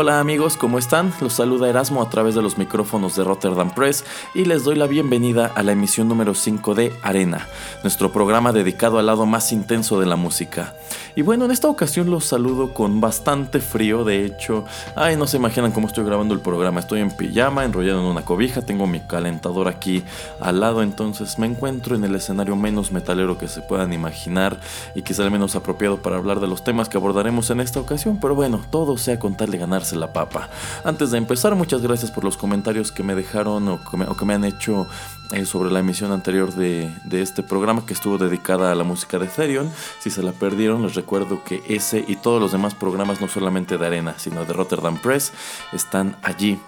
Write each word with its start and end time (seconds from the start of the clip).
Hola 0.00 0.18
amigos, 0.18 0.56
¿cómo 0.56 0.78
están? 0.78 1.12
Los 1.20 1.34
saluda 1.34 1.68
Erasmo 1.68 2.00
a 2.00 2.08
través 2.08 2.34
de 2.34 2.40
los 2.40 2.56
micrófonos 2.56 3.16
de 3.16 3.22
Rotterdam 3.22 3.74
Press 3.74 4.06
y 4.34 4.46
les 4.46 4.64
doy 4.64 4.74
la 4.74 4.86
bienvenida 4.86 5.52
a 5.54 5.62
la 5.62 5.72
emisión 5.72 6.08
número 6.08 6.34
5 6.34 6.74
de 6.74 6.94
Arena, 7.02 7.46
nuestro 7.82 8.10
programa 8.10 8.50
dedicado 8.52 8.98
al 8.98 9.04
lado 9.04 9.26
más 9.26 9.52
intenso 9.52 10.00
de 10.00 10.06
la 10.06 10.16
música. 10.16 10.74
Y 11.16 11.22
bueno, 11.22 11.44
en 11.44 11.50
esta 11.50 11.68
ocasión 11.68 12.10
los 12.10 12.24
saludo 12.24 12.72
con 12.72 13.00
bastante 13.00 13.60
frío, 13.60 14.04
de 14.04 14.24
hecho, 14.24 14.64
ay, 14.94 15.16
no 15.16 15.26
se 15.26 15.36
imaginan 15.36 15.72
cómo 15.72 15.88
estoy 15.88 16.04
grabando 16.04 16.32
el 16.32 16.40
programa, 16.40 16.80
estoy 16.80 17.00
en 17.00 17.10
pijama, 17.10 17.64
enrollado 17.64 18.00
en 18.00 18.06
una 18.06 18.22
cobija, 18.22 18.62
tengo 18.62 18.86
mi 18.86 19.00
calentador 19.00 19.68
aquí 19.68 20.04
al 20.40 20.60
lado, 20.60 20.82
entonces 20.82 21.38
me 21.38 21.46
encuentro 21.46 21.96
en 21.96 22.04
el 22.04 22.14
escenario 22.14 22.54
menos 22.56 22.92
metalero 22.92 23.38
que 23.38 23.48
se 23.48 23.60
puedan 23.60 23.92
imaginar 23.92 24.60
y 24.94 25.02
quizá 25.02 25.24
el 25.24 25.30
menos 25.30 25.56
apropiado 25.56 26.00
para 26.00 26.16
hablar 26.16 26.40
de 26.40 26.46
los 26.46 26.62
temas 26.62 26.88
que 26.88 26.96
abordaremos 26.96 27.50
en 27.50 27.60
esta 27.60 27.80
ocasión, 27.80 28.18
pero 28.20 28.34
bueno, 28.34 28.60
todo 28.70 28.96
sea 28.96 29.18
con 29.18 29.34
tal 29.34 29.50
de 29.50 29.58
ganar 29.58 29.80
la 29.96 30.12
papa. 30.12 30.48
Antes 30.84 31.10
de 31.10 31.18
empezar, 31.18 31.54
muchas 31.54 31.82
gracias 31.82 32.10
por 32.10 32.24
los 32.24 32.36
comentarios 32.36 32.92
que 32.92 33.02
me 33.02 33.14
dejaron 33.14 33.66
o 33.68 33.80
que 33.82 34.24
me, 34.24 34.34
han 34.34 34.44
hecho 34.44 34.86
eh, 35.32 35.46
sobre 35.46 35.70
la 35.70 35.80
emisión 35.80 36.12
anterior 36.12 36.52
de, 36.54 36.92
este 37.12 37.42
programa 37.42 37.86
que 37.86 37.92
estuvo 37.92 38.18
dedicada 38.18 38.72
a 38.72 38.74
la 38.74 38.84
música 38.84 39.18
de 39.18 39.26
Therion. 39.26 39.70
Si 40.00 40.10
se 40.10 40.22
la 40.22 40.32
perdieron, 40.32 40.82
les 40.82 40.94
recuerdo 40.94 41.44
que 41.44 41.62
ese 41.68 42.04
y 42.06 42.16
todos 42.16 42.40
los 42.40 42.52
demás 42.52 42.74
programas, 42.74 43.20
no 43.20 43.28
solamente 43.28 43.78
de 43.78 43.86
Arena, 43.86 44.14
sino 44.18 44.44
de 44.44 44.52
Rotterdam 44.52 44.98
Press, 44.98 45.32
están 45.72 46.16
allí 46.22 46.58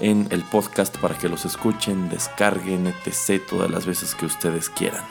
en 0.00 0.26
el 0.30 0.42
podcast 0.42 0.96
para 0.98 1.16
que 1.16 1.28
los 1.28 1.44
escuchen, 1.44 2.08
descarguen, 2.08 2.86
etc. 2.86 3.42
todas 3.48 3.70
las 3.70 3.86
veces 3.86 4.14
que 4.14 4.26
ustedes 4.26 4.70
quieran. 4.70 5.04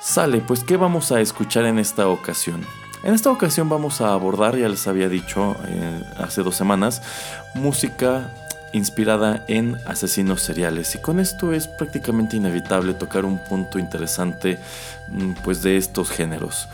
Sale, 0.00 0.38
pues 0.38 0.62
¿qué 0.62 0.76
vamos 0.76 1.10
a 1.12 1.20
escuchar 1.20 1.64
en 1.64 1.78
esta 1.78 2.06
ocasión? 2.08 2.64
En 3.02 3.12
esta 3.12 3.30
ocasión 3.30 3.68
vamos 3.68 4.00
a 4.00 4.12
abordar, 4.12 4.56
ya 4.56 4.68
les 4.68 4.86
había 4.86 5.08
dicho 5.08 5.56
eh, 5.66 6.02
hace 6.18 6.42
dos 6.42 6.56
semanas, 6.56 7.02
música 7.54 8.32
inspirada 8.74 9.44
en 9.46 9.78
asesinos 9.86 10.42
seriales 10.42 10.94
y 10.96 10.98
con 10.98 11.20
esto 11.20 11.52
es 11.52 11.68
prácticamente 11.68 12.36
inevitable 12.36 12.92
tocar 12.92 13.24
un 13.24 13.38
punto 13.38 13.78
interesante 13.78 14.58
mm, 15.08 15.34
pues 15.44 15.62
de 15.62 15.76
estos 15.76 16.10
géneros. 16.10 16.68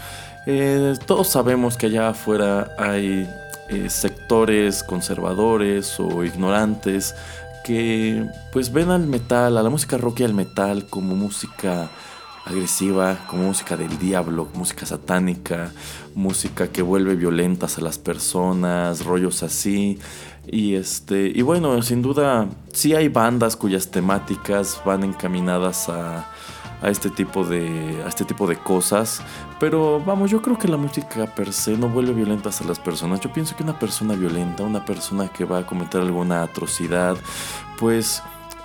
Eh, 0.46 0.94
todos 1.04 1.28
sabemos 1.28 1.76
que 1.76 1.86
allá 1.86 2.08
afuera 2.08 2.70
hay 2.78 3.28
eh, 3.68 3.90
sectores 3.90 4.82
conservadores 4.82 6.00
o 6.00 6.24
ignorantes 6.24 7.14
que 7.62 8.26
pues 8.50 8.72
ven 8.72 8.90
al 8.90 9.06
metal, 9.06 9.58
a 9.58 9.62
la 9.62 9.68
música 9.68 9.98
rock 9.98 10.20
y 10.20 10.24
al 10.24 10.32
metal 10.32 10.86
como 10.86 11.14
música 11.14 11.90
agresiva, 12.50 13.18
como 13.28 13.44
música 13.44 13.76
del 13.76 13.98
diablo, 13.98 14.48
música 14.54 14.86
satánica, 14.86 15.72
música 16.14 16.68
que 16.68 16.82
vuelve 16.82 17.14
violentas 17.14 17.78
a 17.78 17.80
las 17.80 17.98
personas, 17.98 19.04
rollos 19.04 19.42
así. 19.42 19.98
Y 20.46 20.74
este, 20.74 21.32
y 21.34 21.42
bueno, 21.42 21.80
sin 21.82 22.02
duda 22.02 22.48
sí 22.72 22.94
hay 22.94 23.08
bandas 23.08 23.56
cuyas 23.56 23.90
temáticas 23.90 24.80
van 24.84 25.04
encaminadas 25.04 25.88
a, 25.88 26.30
a 26.82 26.88
este 26.88 27.10
tipo 27.10 27.44
de 27.44 28.02
a 28.04 28.08
este 28.08 28.24
tipo 28.24 28.46
de 28.46 28.56
cosas, 28.56 29.22
pero 29.58 30.00
vamos, 30.04 30.30
yo 30.30 30.40
creo 30.42 30.58
que 30.58 30.68
la 30.68 30.76
música 30.76 31.26
per 31.34 31.52
se 31.52 31.76
no 31.76 31.88
vuelve 31.88 32.12
violentas 32.12 32.60
a 32.60 32.64
las 32.64 32.78
personas. 32.78 33.20
Yo 33.20 33.32
pienso 33.32 33.54
que 33.56 33.62
una 33.62 33.78
persona 33.78 34.14
violenta, 34.14 34.62
una 34.62 34.84
persona 34.84 35.28
que 35.28 35.44
va 35.44 35.58
a 35.58 35.66
cometer 35.66 36.00
alguna 36.00 36.42
atrocidad, 36.42 37.16
pues 37.78 38.22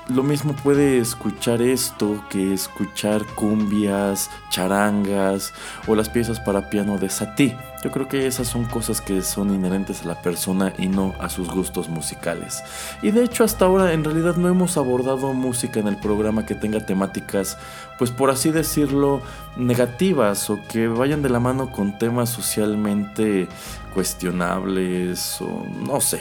lo 0.07 0.21
mismo 0.21 0.53
puede 0.53 0.99
escuchar 0.99 1.61
esto 1.61 2.23
que 2.29 2.53
escuchar 2.53 3.25
cumbias, 3.25 4.29
charangas 4.49 5.53
o 5.87 5.95
las 5.95 6.09
piezas 6.09 6.39
para 6.39 6.69
piano 6.69 6.97
de 6.97 7.09
Satie. 7.09 7.57
Yo 7.83 7.91
creo 7.91 8.07
que 8.07 8.27
esas 8.27 8.47
son 8.47 8.65
cosas 8.65 9.01
que 9.01 9.21
son 9.21 9.53
inherentes 9.53 10.03
a 10.03 10.07
la 10.07 10.21
persona 10.21 10.73
y 10.77 10.87
no 10.87 11.13
a 11.19 11.29
sus 11.29 11.49
gustos 11.49 11.89
musicales. 11.89 12.63
Y 13.01 13.11
de 13.11 13.23
hecho 13.23 13.43
hasta 13.43 13.65
ahora 13.65 13.93
en 13.93 14.03
realidad 14.03 14.35
no 14.35 14.47
hemos 14.47 14.77
abordado 14.77 15.33
música 15.33 15.79
en 15.79 15.87
el 15.87 15.97
programa 15.97 16.45
que 16.45 16.55
tenga 16.55 16.85
temáticas, 16.85 17.57
pues 17.97 18.11
por 18.11 18.29
así 18.29 18.51
decirlo, 18.51 19.21
negativas 19.55 20.49
o 20.49 20.59
que 20.67 20.87
vayan 20.87 21.23
de 21.23 21.29
la 21.29 21.39
mano 21.39 21.71
con 21.71 21.97
temas 21.97 22.29
socialmente 22.29 23.47
cuestionables 23.93 25.41
o 25.41 25.65
no 25.79 25.99
sé, 25.99 26.19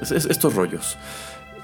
estos 0.00 0.54
rollos. 0.54 0.96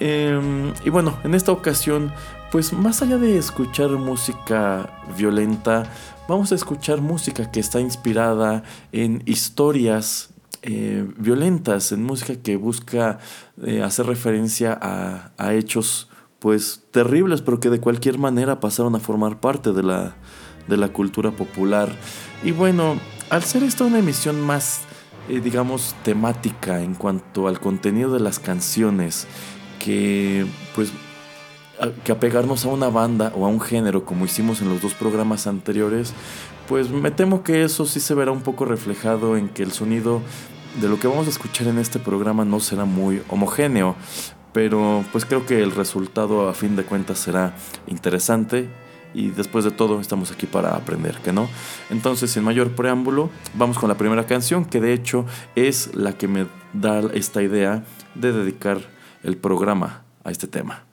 Em, 0.05 0.75
y 0.85 0.91
bueno, 0.91 1.17
en 1.23 1.33
esta 1.33 1.53
ocasión, 1.53 2.13
pues 2.51 2.73
más 2.73 3.03
allá 3.03 3.19
de 3.19 3.39
escuchar 3.39 3.91
música 3.91 4.91
violenta, 5.17 5.85
vamos 6.29 6.51
a 6.51 6.57
escuchar 6.57 7.01
música 7.01 7.53
que 7.53 7.61
está 7.61 7.79
inspirada 7.79 8.65
en 8.91 9.23
historias 9.27 10.31
eh, 10.63 11.09
violentas, 11.19 11.93
en 11.93 12.03
música 12.03 12.35
que 12.35 12.57
busca 12.57 13.21
eh, 13.65 13.81
hacer 13.81 14.07
referencia 14.07 14.77
a, 14.83 15.55
hechos 15.55 16.09
pues 16.41 16.83
terribles, 16.91 17.41
pero 17.41 17.61
que 17.61 17.71
de 17.71 17.79
cualquier 17.79 18.19
manera 18.19 18.59
pasaron 18.59 18.97
a 18.97 18.99
formar 18.99 19.39
parte 19.39 19.73
de 19.73 19.85
la, 19.85 20.17
de 20.67 20.79
la 20.79 20.89
cultura 20.89 21.31
popular. 21.31 21.95
Y 22.43 22.51
bueno, 22.51 22.97
al 23.31 23.45
ser 23.45 23.63
esta 23.63 23.85
una 23.85 24.01
emisión 24.01 24.41
más, 24.41 24.81
eh, 25.29 25.39
digamos, 25.39 25.95
temática 26.03 26.83
en 26.83 26.95
cuanto 26.95 27.47
al 27.47 27.61
contenido 27.61 28.13
de 28.13 28.19
las 28.19 28.41
canciones, 28.41 29.29
que 29.85 30.47
pues 30.75 30.93
que 32.05 32.13
apegarnos 32.13 32.65
a 32.65 32.69
una 32.69 32.89
banda 32.89 33.33
o 33.35 33.45
a 33.45 33.49
un 33.49 33.61
género 33.61 34.05
como 34.05 34.25
hicimos 34.25 34.61
en 34.63 34.69
los 34.69 34.81
dos 34.81 34.95
programas 34.95 35.47
anteriores, 35.47 36.15
pues 36.69 36.91
me 36.91 37.11
temo 37.11 37.43
que 37.43 37.65
eso 37.65 37.87
sí 37.87 37.99
se 37.99 38.15
verá 38.15 38.31
un 38.31 38.43
poco 38.43 38.65
reflejado 38.65 39.37
en 39.37 39.49
que 39.49 39.65
el 39.65 39.73
sonido 39.73 40.21
de 40.81 40.89
lo 40.89 41.01
que 41.01 41.09
vamos 41.09 41.27
a 41.27 41.31
escuchar 41.31 41.67
en 41.67 41.79
este 41.79 41.99
programa 41.99 42.45
no 42.45 42.61
será 42.61 42.85
muy 42.85 43.23
homogéneo, 43.29 43.97
pero 44.53 45.05
pues 45.11 45.25
creo 45.25 45.45
que 45.45 45.63
el 45.63 45.73
resultado 45.73 46.49
a 46.49 46.55
fin 46.55 46.77
de 46.77 46.85
cuentas 46.85 47.19
será 47.19 47.55
interesante 47.89 48.69
y 49.15 49.29
después 49.29 49.65
de 49.65 49.71
todo 49.71 50.01
estamos 50.01 50.31
aquí 50.31 50.47
para 50.47 50.77
aprender, 50.77 51.17
¿que 51.19 51.33
no? 51.33 51.49
Entonces, 51.91 52.31
sin 52.31 52.45
mayor 52.45 52.71
preámbulo, 52.71 53.29
vamos 53.55 53.79
con 53.79 53.89
la 53.89 53.97
primera 53.97 54.27
canción 54.27 54.65
que 54.65 54.81
de 54.81 54.93
hecho 54.93 55.27
es 55.57 55.95
la 55.95 56.13
que 56.13 56.29
me 56.29 56.47
da 56.73 57.01
esta 57.13 57.43
idea 57.43 57.85
de 58.15 58.33
dedicar 58.33 58.81
el 59.23 59.37
programa 59.37 60.03
a 60.25 60.31
este 60.31 60.47
tema. 60.47 60.85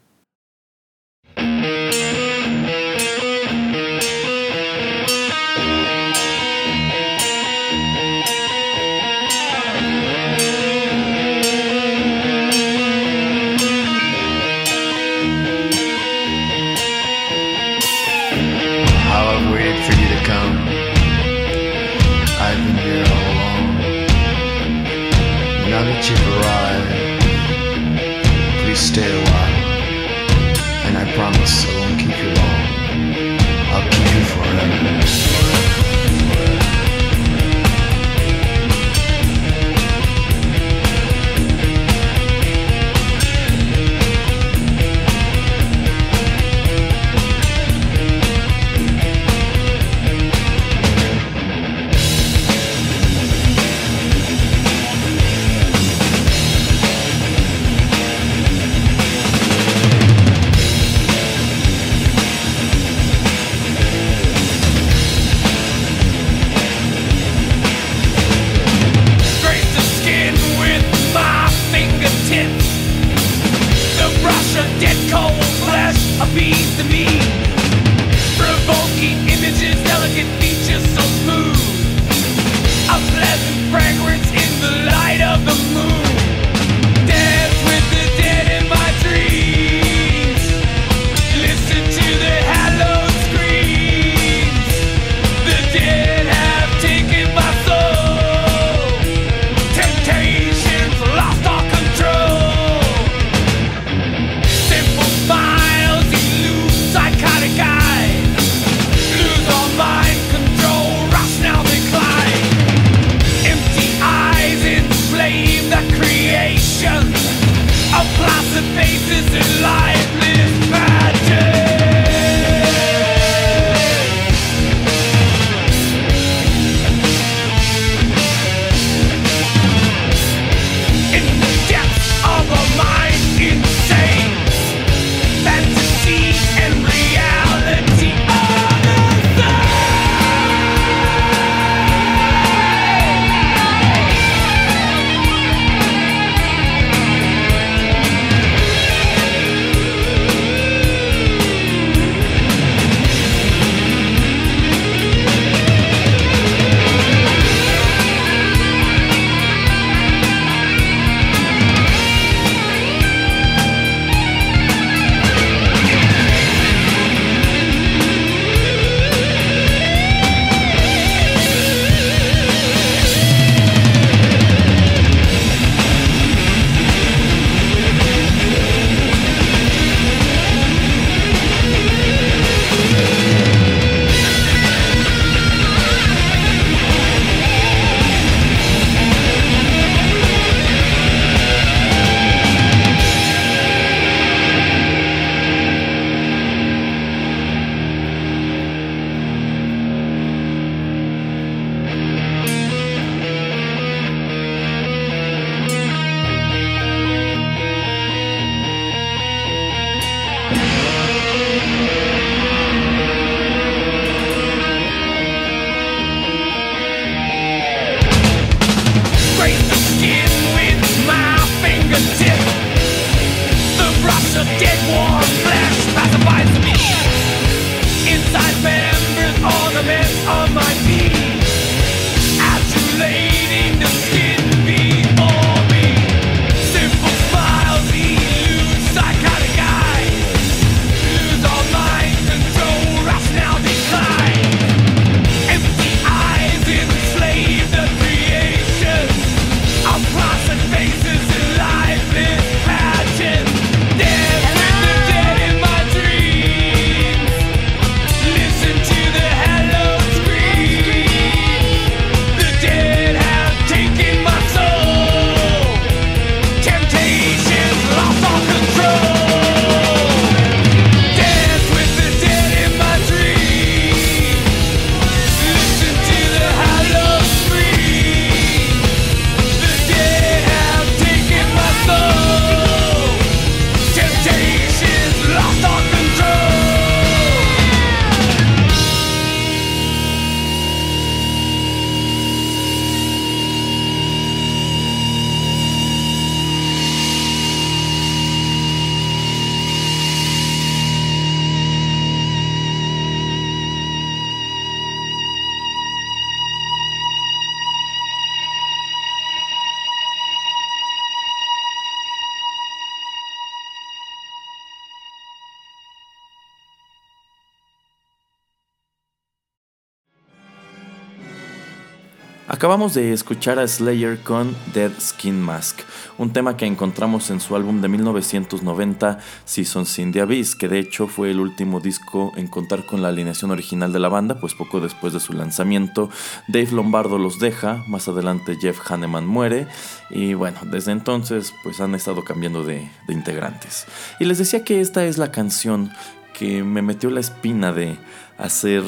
Acabamos 322.70 322.94
de 322.94 323.14
escuchar 323.14 323.58
a 323.58 323.68
Slayer 323.68 324.20
con 324.20 324.56
Dead 324.76 324.92
Skin 325.00 325.42
Mask, 325.42 325.80
un 326.20 326.32
tema 326.32 326.56
que 326.56 326.68
encontramos 326.68 327.32
en 327.32 327.40
su 327.40 327.56
álbum 327.56 327.82
de 327.82 327.88
1990, 327.88 329.18
Seasons 329.44 329.98
in 329.98 330.12
the 330.12 330.22
Abyss, 330.22 330.54
que 330.56 330.68
de 330.68 330.78
hecho 330.78 331.08
fue 331.08 331.32
el 331.32 331.40
último 331.40 331.80
disco 331.80 332.32
en 332.36 332.46
contar 332.46 332.86
con 332.86 333.02
la 333.02 333.08
alineación 333.08 333.50
original 333.50 333.92
de 333.92 333.98
la 333.98 334.08
banda, 334.08 334.40
pues 334.40 334.54
poco 334.54 334.82
después 334.82 335.14
de 335.14 335.20
su 335.20 335.34
lanzamiento, 335.34 336.12
Dave 336.48 336.70
Lombardo 336.72 337.18
los 337.18 337.40
deja, 337.40 337.84
más 337.88 338.08
adelante 338.08 338.56
Jeff 338.62 338.80
Hanneman 338.88 339.26
muere, 339.26 339.66
y 340.12 340.36
bueno, 340.36 340.60
desde 340.66 340.92
entonces 340.92 341.56
pues 341.64 341.82
han 341.82 341.96
estado 341.96 342.24
cambiando 342.24 342.64
de, 342.64 342.88
de 343.08 343.14
integrantes. 343.16 343.88
Y 344.20 344.26
les 344.26 344.38
decía 344.38 344.64
que 344.64 344.80
esta 344.80 345.06
es 345.06 345.18
la 345.18 345.32
canción 345.32 345.92
que 346.34 346.64
me 346.64 346.84
metió 346.84 347.10
la 347.10 347.20
espina 347.20 347.74
de 347.74 347.98
hacer 348.38 348.84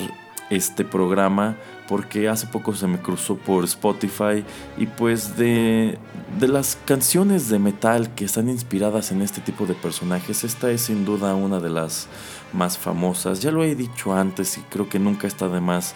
este 0.51 0.85
programa 0.85 1.57
porque 1.91 2.29
hace 2.29 2.47
poco 2.47 2.73
se 2.73 2.87
me 2.87 2.99
cruzó 2.99 3.35
por 3.35 3.65
Spotify 3.65 4.45
y 4.77 4.85
pues 4.85 5.35
de, 5.35 5.97
de 6.39 6.47
las 6.47 6.77
canciones 6.85 7.49
de 7.49 7.59
metal 7.59 8.15
que 8.15 8.23
están 8.23 8.47
inspiradas 8.47 9.11
en 9.11 9.21
este 9.21 9.41
tipo 9.41 9.65
de 9.65 9.73
personajes, 9.73 10.45
esta 10.45 10.71
es 10.71 10.83
sin 10.83 11.03
duda 11.03 11.35
una 11.35 11.59
de 11.59 11.69
las 11.69 12.07
más 12.53 12.77
famosas. 12.77 13.41
Ya 13.41 13.51
lo 13.51 13.65
he 13.65 13.75
dicho 13.75 14.13
antes 14.13 14.57
y 14.57 14.61
creo 14.61 14.87
que 14.87 14.99
nunca 14.99 15.27
está 15.27 15.49
de 15.49 15.59
más 15.59 15.93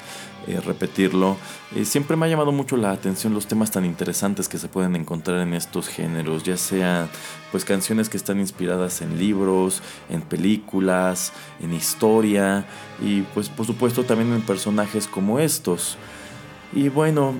eh, 0.48 0.60
repetirlo. 0.62 1.38
Eh, 1.76 1.86
siempre 1.86 2.16
me 2.16 2.26
ha 2.26 2.30
llamado 2.30 2.52
mucho 2.52 2.78
la 2.78 2.92
atención 2.92 3.34
los 3.34 3.48
temas 3.48 3.72
tan 3.72 3.86
interesantes 3.86 4.48
que 4.48 4.58
se 4.58 4.68
pueden 4.68 4.96
encontrar 4.96 5.40
en 5.40 5.54
estos 5.54 5.88
géneros, 5.88 6.44
ya 6.44 6.58
sea 6.58 7.10
pues 7.52 7.66
canciones 7.66 8.10
que 8.10 8.18
están 8.18 8.40
inspiradas 8.40 9.02
en 9.02 9.18
libros, 9.18 9.82
en 10.10 10.22
películas, 10.22 11.34
en 11.62 11.74
historia 11.74 12.66
y 13.02 13.22
pues 13.34 13.50
por 13.50 13.66
supuesto 13.66 14.04
también 14.04 14.34
en 14.34 14.42
personajes 14.42 15.08
como 15.08 15.40
estos. 15.40 15.98
Y 16.74 16.90
bueno, 16.90 17.34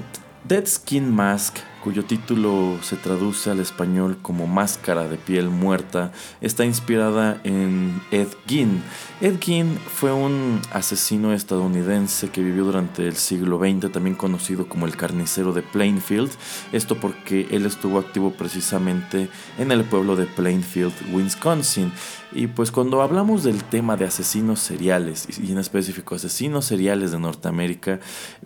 Dead 0.48 0.66
Skin 0.66 1.14
Mask 1.14 1.58
cuyo 1.86 2.04
título 2.04 2.80
se 2.82 2.96
traduce 2.96 3.52
al 3.52 3.60
español 3.60 4.18
como 4.24 4.48
Máscara 4.48 5.08
de 5.08 5.18
piel 5.18 5.52
muerta, 5.52 6.12
está 6.42 6.66
inspirada 6.66 7.40
en 7.44 8.02
Ed 8.10 8.30
Gein. 8.48 8.82
Ed 9.22 9.36
Gein 9.40 9.78
fue 9.78 10.12
un 10.12 10.62
asesino 10.74 11.32
estadounidense 11.32 12.30
que 12.30 12.42
vivió 12.42 12.64
durante 12.64 13.08
el 13.08 13.16
siglo 13.16 13.60
XX, 13.60 13.92
también 13.92 14.16
conocido 14.16 14.68
como 14.68 14.88
el 14.88 14.98
carnicero 14.98 15.54
de 15.54 15.62
Plainfield, 15.62 16.32
esto 16.72 17.00
porque 17.00 17.48
él 17.52 17.68
estuvo 17.68 18.00
activo 18.00 18.32
precisamente 18.32 19.30
en 19.60 19.72
el 19.72 19.84
pueblo 19.84 20.16
de 20.16 20.26
Plainfield, 20.26 20.92
Wisconsin. 21.14 21.92
Y 22.32 22.48
pues 22.48 22.72
cuando 22.72 23.04
hablamos 23.04 23.44
del 23.44 23.64
tema 23.64 23.96
de 23.96 24.06
asesinos 24.06 24.60
seriales, 24.60 25.28
y 25.40 25.52
en 25.52 25.60
específico 25.60 26.16
asesinos 26.16 26.66
seriales 26.66 27.12
de 27.12 27.20
Norteamérica, 27.20 28.00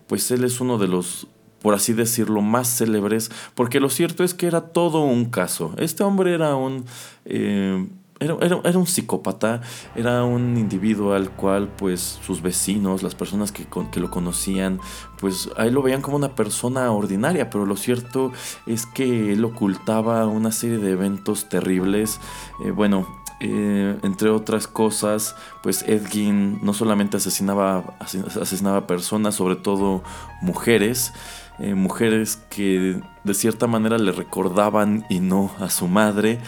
pues 0.07 0.29
él 0.29 0.43
es 0.43 0.59
uno 0.59 0.77
de 0.77 0.89
los 0.89 1.29
por 1.61 1.73
así 1.73 1.93
decirlo, 1.93 2.41
más 2.41 2.77
célebres, 2.77 3.31
porque 3.55 3.79
lo 3.79 3.89
cierto 3.89 4.23
es 4.23 4.33
que 4.33 4.47
era 4.47 4.61
todo 4.61 5.01
un 5.01 5.25
caso. 5.25 5.73
Este 5.77 6.03
hombre 6.03 6.33
era 6.33 6.55
un... 6.55 6.85
Eh, 7.25 7.87
era, 8.21 8.35
era, 8.41 8.77
un 8.77 8.85
psicópata, 8.85 9.61
era 9.95 10.25
un 10.25 10.57
individuo 10.57 11.13
al 11.13 11.29
cual 11.29 11.69
pues 11.69 12.19
sus 12.21 12.41
vecinos, 12.41 13.01
las 13.01 13.15
personas 13.15 13.53
que, 13.53 13.65
que 13.93 14.01
lo 14.01 14.11
conocían, 14.11 14.81
pues 15.21 15.49
ahí 15.55 15.71
lo 15.71 15.81
veían 15.81 16.01
como 16.01 16.17
una 16.17 16.35
persona 16.35 16.91
ordinaria, 16.91 17.49
pero 17.49 17.65
lo 17.65 17.77
cierto 17.77 18.33
es 18.67 18.85
que 18.85 19.31
él 19.31 19.45
ocultaba 19.45 20.27
una 20.27 20.51
serie 20.51 20.79
de 20.79 20.91
eventos 20.91 21.47
terribles. 21.47 22.19
Eh, 22.65 22.71
bueno, 22.71 23.07
eh, 23.39 23.97
entre 24.03 24.29
otras 24.29 24.67
cosas, 24.67 25.35
pues 25.63 25.83
Edgin 25.83 26.59
no 26.61 26.73
solamente 26.73 27.17
asesinaba, 27.17 27.95
asesinaba 27.99 28.85
personas, 28.85 29.35
sobre 29.35 29.55
todo 29.55 30.03
mujeres, 30.41 31.13
eh, 31.61 31.75
mujeres 31.75 32.39
que 32.49 33.01
de 33.23 33.33
cierta 33.33 33.67
manera 33.67 33.97
le 33.97 34.11
recordaban 34.11 35.05
y 35.09 35.19
no 35.19 35.51
a 35.59 35.69
su 35.69 35.87
madre. 35.87 36.39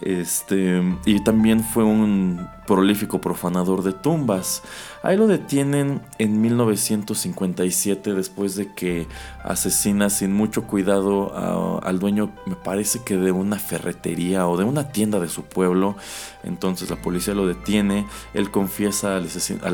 Este, 0.00 0.80
y 1.04 1.22
también 1.22 1.62
fue 1.62 1.84
un 1.84 2.48
prolífico 2.66 3.20
profanador 3.20 3.82
de 3.82 3.92
tumbas. 3.92 4.62
Ahí 5.02 5.16
lo 5.16 5.26
detienen 5.26 6.00
en 6.18 6.40
1957 6.40 8.14
después 8.14 8.54
de 8.54 8.72
que 8.72 9.06
asesina 9.44 10.08
sin 10.08 10.32
mucho 10.32 10.62
cuidado 10.66 11.82
al 11.82 11.98
dueño, 11.98 12.30
me 12.46 12.54
parece 12.54 13.02
que 13.04 13.16
de 13.16 13.32
una 13.32 13.58
ferretería 13.58 14.46
o 14.48 14.56
de 14.56 14.64
una 14.64 14.92
tienda 14.92 15.18
de 15.18 15.28
su 15.28 15.42
pueblo. 15.42 15.96
Entonces 16.44 16.88
la 16.88 16.96
policía 16.96 17.34
lo 17.34 17.46
detiene, 17.46 18.06
él 18.32 18.50
confiesa 18.50 19.16
al, 19.16 19.26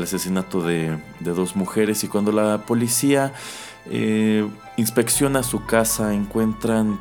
asesinato 0.03 0.61
de, 0.61 0.97
de 1.19 1.33
dos 1.33 1.55
mujeres 1.55 2.03
y 2.03 2.07
cuando 2.07 2.31
la 2.31 2.65
policía 2.65 3.31
eh, 3.89 4.47
inspecciona 4.77 5.43
su 5.43 5.65
casa, 5.65 6.13
encuentran 6.13 6.99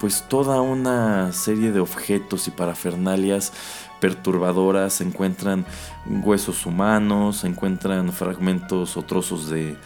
pues 0.00 0.24
toda 0.28 0.60
una 0.60 1.32
serie 1.32 1.72
de 1.72 1.80
objetos 1.80 2.48
y 2.48 2.50
parafernalias 2.50 3.52
perturbadoras, 4.00 5.00
encuentran 5.00 5.64
huesos 6.06 6.66
humanos, 6.66 7.44
encuentran 7.44 8.12
fragmentos 8.12 8.96
o 8.96 9.02
trozos 9.02 9.48
de, 9.48 9.76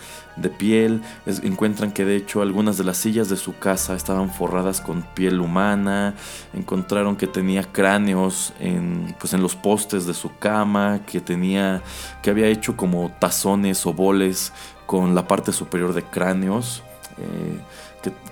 piel, 0.58 1.02
encuentran 1.42 1.92
que 1.92 2.04
de 2.04 2.16
hecho 2.16 2.42
algunas 2.42 2.76
de 2.78 2.84
las 2.84 2.96
sillas 2.96 3.28
de 3.28 3.36
su 3.36 3.58
casa 3.58 3.94
estaban 3.94 4.30
forradas 4.30 4.80
con 4.80 5.02
piel 5.02 5.40
humana, 5.40 6.14
encontraron 6.54 7.16
que 7.16 7.26
tenía 7.26 7.62
cráneos 7.62 8.52
en, 8.58 9.14
pues 9.20 9.32
en 9.32 9.42
los 9.42 9.54
postes 9.54 10.06
de 10.06 10.14
su 10.14 10.36
cama, 10.38 11.00
que 11.06 11.20
tenía, 11.20 11.82
que 12.22 12.30
había 12.30 12.46
hecho 12.46 12.76
como 12.76 13.12
tazones 13.20 13.86
o 13.86 13.92
boles 13.92 14.52
con 14.90 15.14
la 15.14 15.28
parte 15.28 15.52
superior 15.52 15.94
de 15.94 16.02
cráneos. 16.02 16.82
Eh, 17.16 17.60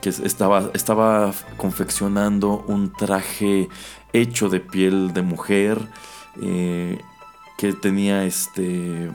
que, 0.00 0.08
estaba, 0.08 0.72
estaba 0.74 1.32
confeccionando 1.56 2.64
un 2.66 2.92
traje 2.92 3.68
hecho 4.12 4.48
de 4.48 4.58
piel 4.58 5.12
de 5.12 5.22
mujer. 5.22 5.78
Eh, 6.42 6.98
que 7.56 7.74
tenía 7.74 8.24
este. 8.24 9.08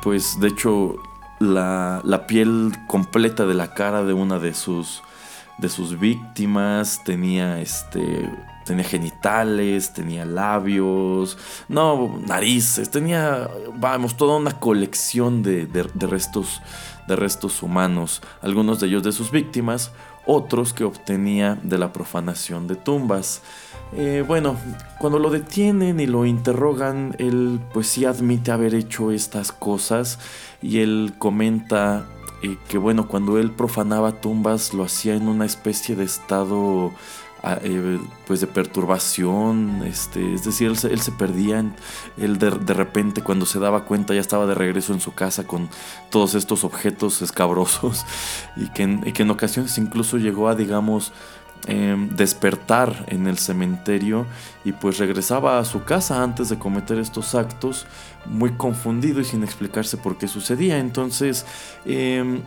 Pues 0.00 0.38
de 0.38 0.46
hecho. 0.46 0.96
La, 1.40 2.00
la, 2.04 2.26
piel 2.26 2.72
completa 2.86 3.44
de 3.44 3.52
la 3.54 3.74
cara 3.74 4.04
de 4.04 4.12
una 4.12 4.38
de 4.38 4.54
sus. 4.54 5.02
de 5.58 5.68
sus 5.68 5.98
víctimas. 5.98 7.02
Tenía 7.02 7.60
este 7.60 8.30
tenía 8.66 8.84
genitales, 8.84 9.94
tenía 9.94 10.26
labios, 10.26 11.38
no, 11.68 12.20
narices, 12.26 12.90
tenía, 12.90 13.48
vamos, 13.74 14.16
toda 14.16 14.36
una 14.36 14.58
colección 14.58 15.42
de, 15.42 15.66
restos, 15.94 16.60
de 17.06 17.16
restos 17.16 17.62
humanos, 17.62 18.20
algunos 18.42 18.80
de 18.80 18.88
ellos 18.88 19.04
de 19.04 19.12
sus 19.12 19.30
víctimas, 19.30 19.92
otros 20.26 20.72
que 20.72 20.84
obtenía 20.84 21.58
de 21.62 21.78
la 21.78 21.92
profanación 21.92 22.66
de 22.66 22.74
tumbas. 22.74 23.40
Eh, 23.92 24.24
bueno, 24.26 24.56
cuando 24.98 25.20
lo 25.20 25.30
detienen 25.30 26.00
y 26.00 26.06
lo 26.06 26.26
interrogan, 26.26 27.14
él 27.18 27.60
pues 27.72 27.86
sí 27.86 28.04
admite 28.04 28.50
haber 28.50 28.74
hecho 28.74 29.12
estas 29.12 29.52
cosas 29.52 30.18
y 30.60 30.80
él 30.80 31.14
comenta 31.18 32.08
eh, 32.42 32.58
que 32.68 32.78
bueno, 32.78 33.06
cuando 33.06 33.38
él 33.38 33.52
profanaba 33.52 34.20
tumbas 34.20 34.74
lo 34.74 34.82
hacía 34.82 35.14
en 35.14 35.28
una 35.28 35.46
especie 35.46 35.94
de 35.94 36.04
estado 36.04 36.92
pues 38.26 38.40
de 38.40 38.46
perturbación, 38.46 39.82
este, 39.84 40.34
es 40.34 40.44
decir, 40.44 40.68
él 40.68 41.00
se, 41.00 41.12
perdía, 41.12 41.64
él 42.16 42.38
de, 42.38 42.50
repente 42.50 43.22
cuando 43.22 43.46
se 43.46 43.60
daba 43.60 43.84
cuenta 43.84 44.14
ya 44.14 44.20
estaba 44.20 44.46
de 44.46 44.54
regreso 44.54 44.92
en 44.92 45.00
su 45.00 45.14
casa 45.14 45.46
con 45.46 45.68
todos 46.10 46.34
estos 46.34 46.64
objetos 46.64 47.22
escabrosos 47.22 48.04
y 48.56 48.68
que 48.70 48.82
en, 48.82 49.00
que 49.12 49.22
en 49.22 49.30
ocasiones 49.30 49.78
incluso 49.78 50.18
llegó 50.18 50.48
a, 50.48 50.56
digamos, 50.56 51.12
em, 51.66 52.08
despertar 52.16 53.06
en 53.08 53.28
el 53.28 53.38
cementerio 53.38 54.26
y 54.64 54.72
pues 54.72 54.98
regresaba 54.98 55.58
a 55.58 55.64
su 55.64 55.84
casa 55.84 56.22
antes 56.22 56.48
de 56.48 56.58
cometer 56.58 56.98
estos 56.98 57.34
actos 57.34 57.86
muy 58.26 58.52
confundido 58.52 59.20
y 59.20 59.24
sin 59.24 59.44
explicarse 59.44 59.96
por 59.96 60.18
qué 60.18 60.26
sucedía. 60.26 60.78
Entonces 60.78 61.46
eh, 61.84 62.42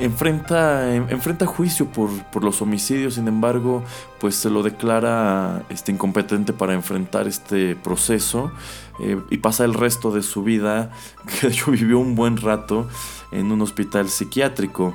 enfrenta, 0.00 0.94
enfrenta 0.94 1.46
juicio 1.46 1.86
por, 1.86 2.10
los 2.42 2.62
homicidios, 2.62 3.14
sin 3.14 3.28
embargo, 3.28 3.84
pues 4.20 4.34
se 4.34 4.50
lo 4.50 4.62
declara 4.62 5.62
este, 5.68 5.92
incompetente 5.92 6.52
para 6.52 6.74
enfrentar 6.74 7.26
este 7.26 7.76
proceso 7.76 8.52
eh, 9.00 9.20
y 9.30 9.38
pasa 9.38 9.64
el 9.64 9.74
resto 9.74 10.10
de 10.10 10.22
su 10.22 10.42
vida, 10.42 10.90
que 11.26 11.48
de 11.48 11.52
hecho 11.52 11.70
vivió 11.70 11.98
un 11.98 12.14
buen 12.14 12.36
rato 12.36 12.88
en 13.32 13.52
un 13.52 13.60
hospital 13.62 14.08
psiquiátrico. 14.08 14.94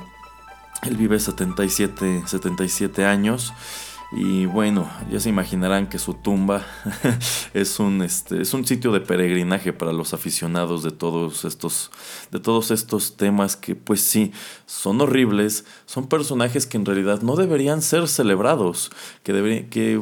Él 0.82 0.96
vive 0.96 1.18
77, 1.18 2.24
77 2.26 3.04
años 3.04 3.52
Y 4.16 4.46
bueno, 4.46 4.88
ya 5.10 5.18
se 5.18 5.28
imaginarán 5.28 5.88
que 5.88 5.98
su 5.98 6.14
tumba 6.14 6.64
es 7.54 7.80
un, 7.80 8.00
este, 8.00 8.42
es 8.42 8.54
un 8.54 8.64
sitio 8.64 8.92
de 8.92 9.00
peregrinaje 9.00 9.72
para 9.72 9.92
los 9.92 10.14
aficionados 10.14 10.84
de 10.84 10.92
todos 10.92 11.44
estos, 11.44 11.90
de 12.30 12.38
todos 12.38 12.70
estos 12.70 13.16
temas 13.16 13.56
que 13.56 13.74
pues 13.74 14.02
sí, 14.02 14.32
son 14.66 15.00
horribles, 15.00 15.64
son 15.86 16.08
personajes 16.08 16.66
que 16.66 16.76
en 16.76 16.86
realidad 16.86 17.22
no 17.22 17.36
deberían 17.36 17.82
ser 17.82 18.08
celebrados, 18.08 18.90
que, 19.22 19.66
que 19.70 19.94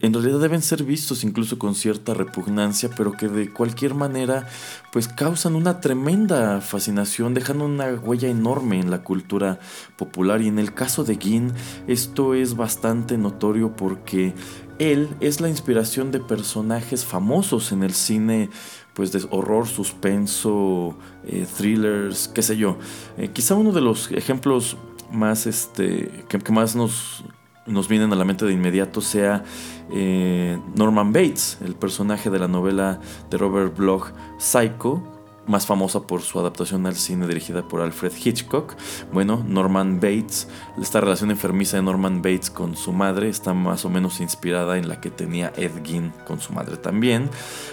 en 0.00 0.12
realidad 0.12 0.40
deben 0.40 0.62
ser 0.62 0.84
vistos 0.84 1.24
incluso 1.24 1.58
con 1.58 1.74
cierta 1.74 2.14
repugnancia, 2.14 2.90
pero 2.96 3.12
que 3.12 3.28
de 3.28 3.52
cualquier 3.52 3.94
manera 3.94 4.48
pues 4.92 5.08
causan 5.08 5.54
una 5.54 5.80
tremenda 5.80 6.60
fascinación, 6.60 7.34
dejando 7.34 7.64
una 7.64 7.86
huella 7.94 8.28
enorme 8.28 8.80
en 8.80 8.90
la 8.90 9.02
cultura 9.02 9.60
popular. 9.96 10.42
Y 10.42 10.48
en 10.48 10.58
el 10.58 10.74
caso 10.74 11.04
de 11.04 11.16
Gin, 11.16 11.52
esto 11.86 12.34
es 12.34 12.56
bastante 12.56 13.16
notorio 13.16 13.74
porque 13.76 14.34
él 14.78 15.08
es 15.20 15.40
la 15.40 15.48
inspiración 15.48 16.10
de 16.10 16.20
personajes 16.20 17.04
famosos 17.04 17.70
en 17.70 17.82
el 17.82 17.92
cine 17.92 18.48
pues 18.94 19.12
de 19.12 19.24
horror, 19.30 19.66
suspenso, 19.66 20.96
eh, 21.24 21.46
thrillers, 21.56 22.28
qué 22.28 22.42
sé 22.42 22.56
yo. 22.56 22.78
Eh, 23.16 23.28
quizá 23.32 23.54
uno 23.54 23.72
de 23.72 23.80
los 23.80 24.10
ejemplos 24.10 24.76
más 25.12 25.46
este 25.46 26.24
que, 26.28 26.52
más 26.52 26.76
nos 26.76 27.24
nos 27.66 27.88
vienen 27.88 28.12
a 28.12 28.16
la 28.16 28.24
mente 28.24 28.44
de 28.44 28.52
inmediato 28.52 29.00
sea 29.00 29.44
eh, 29.92 30.58
Norman 30.74 31.12
Bates, 31.12 31.58
el 31.64 31.74
personaje 31.74 32.30
de 32.30 32.38
la 32.38 32.48
novela 32.48 33.00
de 33.30 33.38
Robert 33.38 33.76
Bloch 33.76 34.08
Psycho, 34.38 35.02
más 35.46 35.66
famosa 35.66 36.00
por 36.06 36.22
su 36.22 36.38
adaptación 36.38 36.86
al 36.86 36.94
cine 36.94 37.26
dirigida 37.26 37.66
por 37.66 37.80
Alfred 37.80 38.12
Hitchcock. 38.12 38.74
Bueno, 39.12 39.44
Norman 39.46 39.96
Bates, 39.96 40.48
esta 40.80 41.00
relación 41.00 41.30
enfermiza 41.30 41.76
de 41.76 41.82
Norman 41.82 42.22
Bates 42.22 42.50
con 42.50 42.76
su 42.76 42.92
madre 42.92 43.28
está 43.28 43.52
más 43.52 43.84
o 43.84 43.90
menos 43.90 44.20
inspirada 44.20 44.78
en 44.78 44.88
la 44.88 45.00
que 45.00 45.10
tenía 45.10 45.52
Ed 45.56 45.72
Gein 45.84 46.12
con 46.26 46.40
su 46.40 46.52
madre 46.52 46.76
también. 46.76 47.30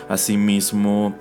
Asimismo, 0.09 1.15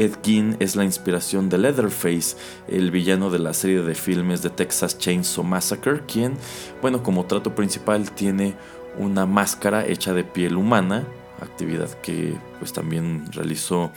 Ed 0.00 0.14
Gein 0.22 0.56
es 0.60 0.76
la 0.76 0.84
inspiración 0.84 1.50
de 1.50 1.58
Leatherface, 1.58 2.34
el 2.68 2.90
villano 2.90 3.28
de 3.28 3.38
la 3.38 3.52
serie 3.52 3.82
de 3.82 3.94
filmes 3.94 4.40
de 4.40 4.48
Texas 4.48 4.96
Chainsaw 4.96 5.44
Massacre, 5.44 6.00
quien, 6.06 6.38
bueno, 6.80 7.02
como 7.02 7.26
trato 7.26 7.54
principal 7.54 8.10
tiene 8.10 8.56
una 8.96 9.26
máscara 9.26 9.86
hecha 9.86 10.14
de 10.14 10.24
piel 10.24 10.56
humana, 10.56 11.06
actividad 11.42 11.90
que 12.00 12.34
pues 12.58 12.72
también 12.72 13.30
realizó 13.32 13.92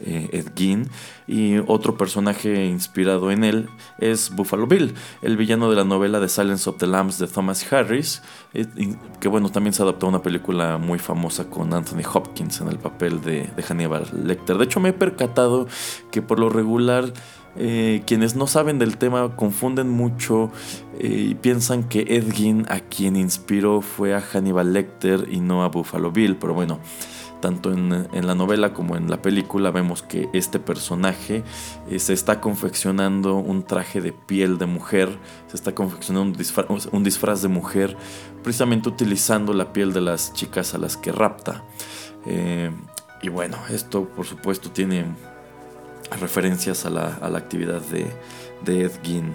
eh. 0.00 0.44
Y 1.26 1.58
otro 1.66 1.96
personaje 1.96 2.66
inspirado 2.66 3.30
en 3.30 3.44
él 3.44 3.68
es 3.98 4.30
Buffalo 4.34 4.66
Bill, 4.66 4.94
el 5.22 5.36
villano 5.36 5.70
de 5.70 5.76
la 5.76 5.84
novela 5.84 6.20
The 6.20 6.28
Silence 6.28 6.68
of 6.68 6.76
the 6.78 6.86
Lambs 6.86 7.18
de 7.18 7.26
Thomas 7.26 7.72
Harris, 7.72 8.22
eh, 8.54 8.66
que 9.20 9.28
bueno, 9.28 9.50
también 9.50 9.72
se 9.72 9.82
adaptó 9.82 10.06
a 10.06 10.10
una 10.10 10.22
película 10.22 10.78
muy 10.78 10.98
famosa 10.98 11.48
con 11.50 11.72
Anthony 11.72 12.02
Hopkins 12.12 12.60
en 12.60 12.68
el 12.68 12.78
papel 12.78 13.20
de, 13.22 13.50
Hannibal 13.66 14.06
Lecter. 14.24 14.58
De 14.58 14.64
hecho, 14.64 14.80
me 14.80 14.90
he 14.90 14.92
percatado 14.92 15.66
que 16.10 16.22
por 16.22 16.38
lo 16.38 16.48
regular 16.48 17.12
eh, 17.56 18.02
quienes 18.06 18.36
no 18.36 18.46
saben 18.46 18.78
del 18.78 18.98
tema 18.98 19.34
confunden 19.34 19.88
mucho 19.88 20.52
y 21.00 21.34
piensan 21.34 21.84
que 21.84 22.02
Ed 22.08 22.32
Gein 22.32 22.66
a 22.68 22.80
quien 22.80 23.16
inspiró 23.16 23.80
fue 23.80 24.14
a 24.14 24.20
Hannibal 24.20 24.72
Lecter 24.72 25.26
y 25.30 25.40
no 25.40 25.64
a 25.64 25.68
Buffalo 25.68 26.12
Bill, 26.12 26.36
pero 26.36 26.54
bueno, 26.54 26.78
tanto 27.40 27.72
en, 27.72 28.08
la 28.12 28.34
novela 28.34 28.72
como 28.72 28.96
en 28.96 29.10
la 29.10 29.22
película 29.22 29.70
vemos 29.70 30.02
que 30.02 30.28
este 30.32 30.58
personaje 30.58 31.44
eh, 31.90 31.98
se 31.98 32.12
está 32.12 32.40
confeccionando 32.40 33.36
un 33.36 33.62
traje 33.62 34.00
de 34.00 34.12
piel 34.12 34.58
de 34.58 34.66
mujer, 34.66 35.18
se 35.48 35.56
está 35.56 35.74
confeccionando 35.74 36.38
un 36.92 37.04
disfraz, 37.04 37.42
de 37.42 37.48
mujer, 37.48 37.96
precisamente 38.42 38.88
utilizando 38.88 39.52
la 39.52 39.72
piel 39.72 39.92
de 39.92 40.00
las 40.00 40.32
chicas 40.32 40.74
a 40.74 40.78
las 40.78 40.96
que 40.96 41.12
rapta. 41.12 41.62
Eh, 42.26 42.70
y 43.22 43.28
bueno, 43.28 43.58
esto 43.70 44.08
por 44.08 44.26
supuesto 44.26 44.70
tiene 44.70 45.04
referencias 46.20 46.86
a 46.86 46.90
la, 46.90 47.36
actividad 47.36 47.80
de, 47.82 48.06
de 48.64 48.84
Ed 48.84 48.92
Gein. 49.02 49.34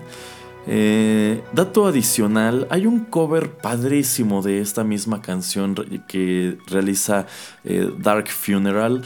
Eh, 0.68 1.44
dato 1.54 1.88
adicional, 1.88 2.68
hay 2.70 2.86
un 2.86 3.06
cover 3.06 3.52
padrísimo 3.58 4.42
de 4.42 4.62
esta 4.62 4.84
misma 4.84 5.22
canción 5.22 5.76
que 6.08 6.58
realiza 6.68 7.26
eh, 7.64 7.92
Dark 7.98 8.28
Funeral. 8.30 9.04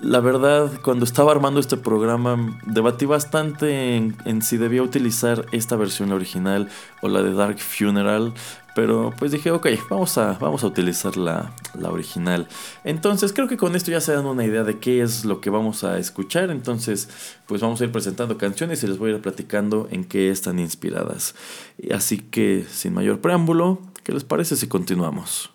La 0.00 0.20
verdad, 0.20 0.70
cuando 0.82 1.04
estaba 1.04 1.30
armando 1.30 1.60
este 1.60 1.76
programa, 1.76 2.58
debatí 2.66 3.06
bastante 3.06 3.96
en, 3.96 4.42
si 4.42 4.56
debía 4.56 4.82
utilizar 4.82 5.46
esta 5.52 5.76
versión 5.76 6.10
original 6.10 6.68
o 7.02 7.08
la 7.08 7.22
de 7.22 7.32
Dark 7.32 7.58
Funeral. 7.60 8.34
Pero 8.74 9.12
pues 9.18 9.32
dije, 9.32 9.50
ok, 9.50 9.66
vamos 9.90 10.16
a, 10.18 10.32
vamos 10.34 10.64
a 10.64 10.66
utilizar 10.66 11.16
la, 11.16 11.52
la, 11.78 11.90
original. 11.90 12.48
Entonces 12.84 13.32
creo 13.32 13.48
que 13.48 13.56
con 13.56 13.76
esto 13.76 13.90
ya 13.90 14.00
se 14.00 14.12
dan 14.12 14.26
una 14.26 14.44
idea 14.44 14.64
de 14.64 14.78
qué 14.78 15.02
es 15.02 15.24
lo 15.24 15.40
que 15.40 15.50
vamos 15.50 15.84
a 15.84 15.98
escuchar. 15.98 16.50
Entonces 16.50 17.08
pues 17.46 17.60
vamos 17.60 17.80
a 17.80 17.84
ir 17.84 17.92
presentando 17.92 18.38
canciones 18.38 18.82
y 18.82 18.86
les 18.86 18.98
voy 18.98 19.10
a 19.10 19.14
ir 19.16 19.20
platicando 19.20 19.88
en 19.90 20.04
qué 20.04 20.30
están 20.30 20.58
inspiradas. 20.58 21.34
Así 21.94 22.18
que 22.18 22.66
sin 22.70 22.94
mayor 22.94 23.20
preámbulo, 23.20 23.80
¿qué 24.02 24.12
les 24.12 24.24
parece 24.24 24.56
si 24.56 24.68
continuamos? 24.68 25.51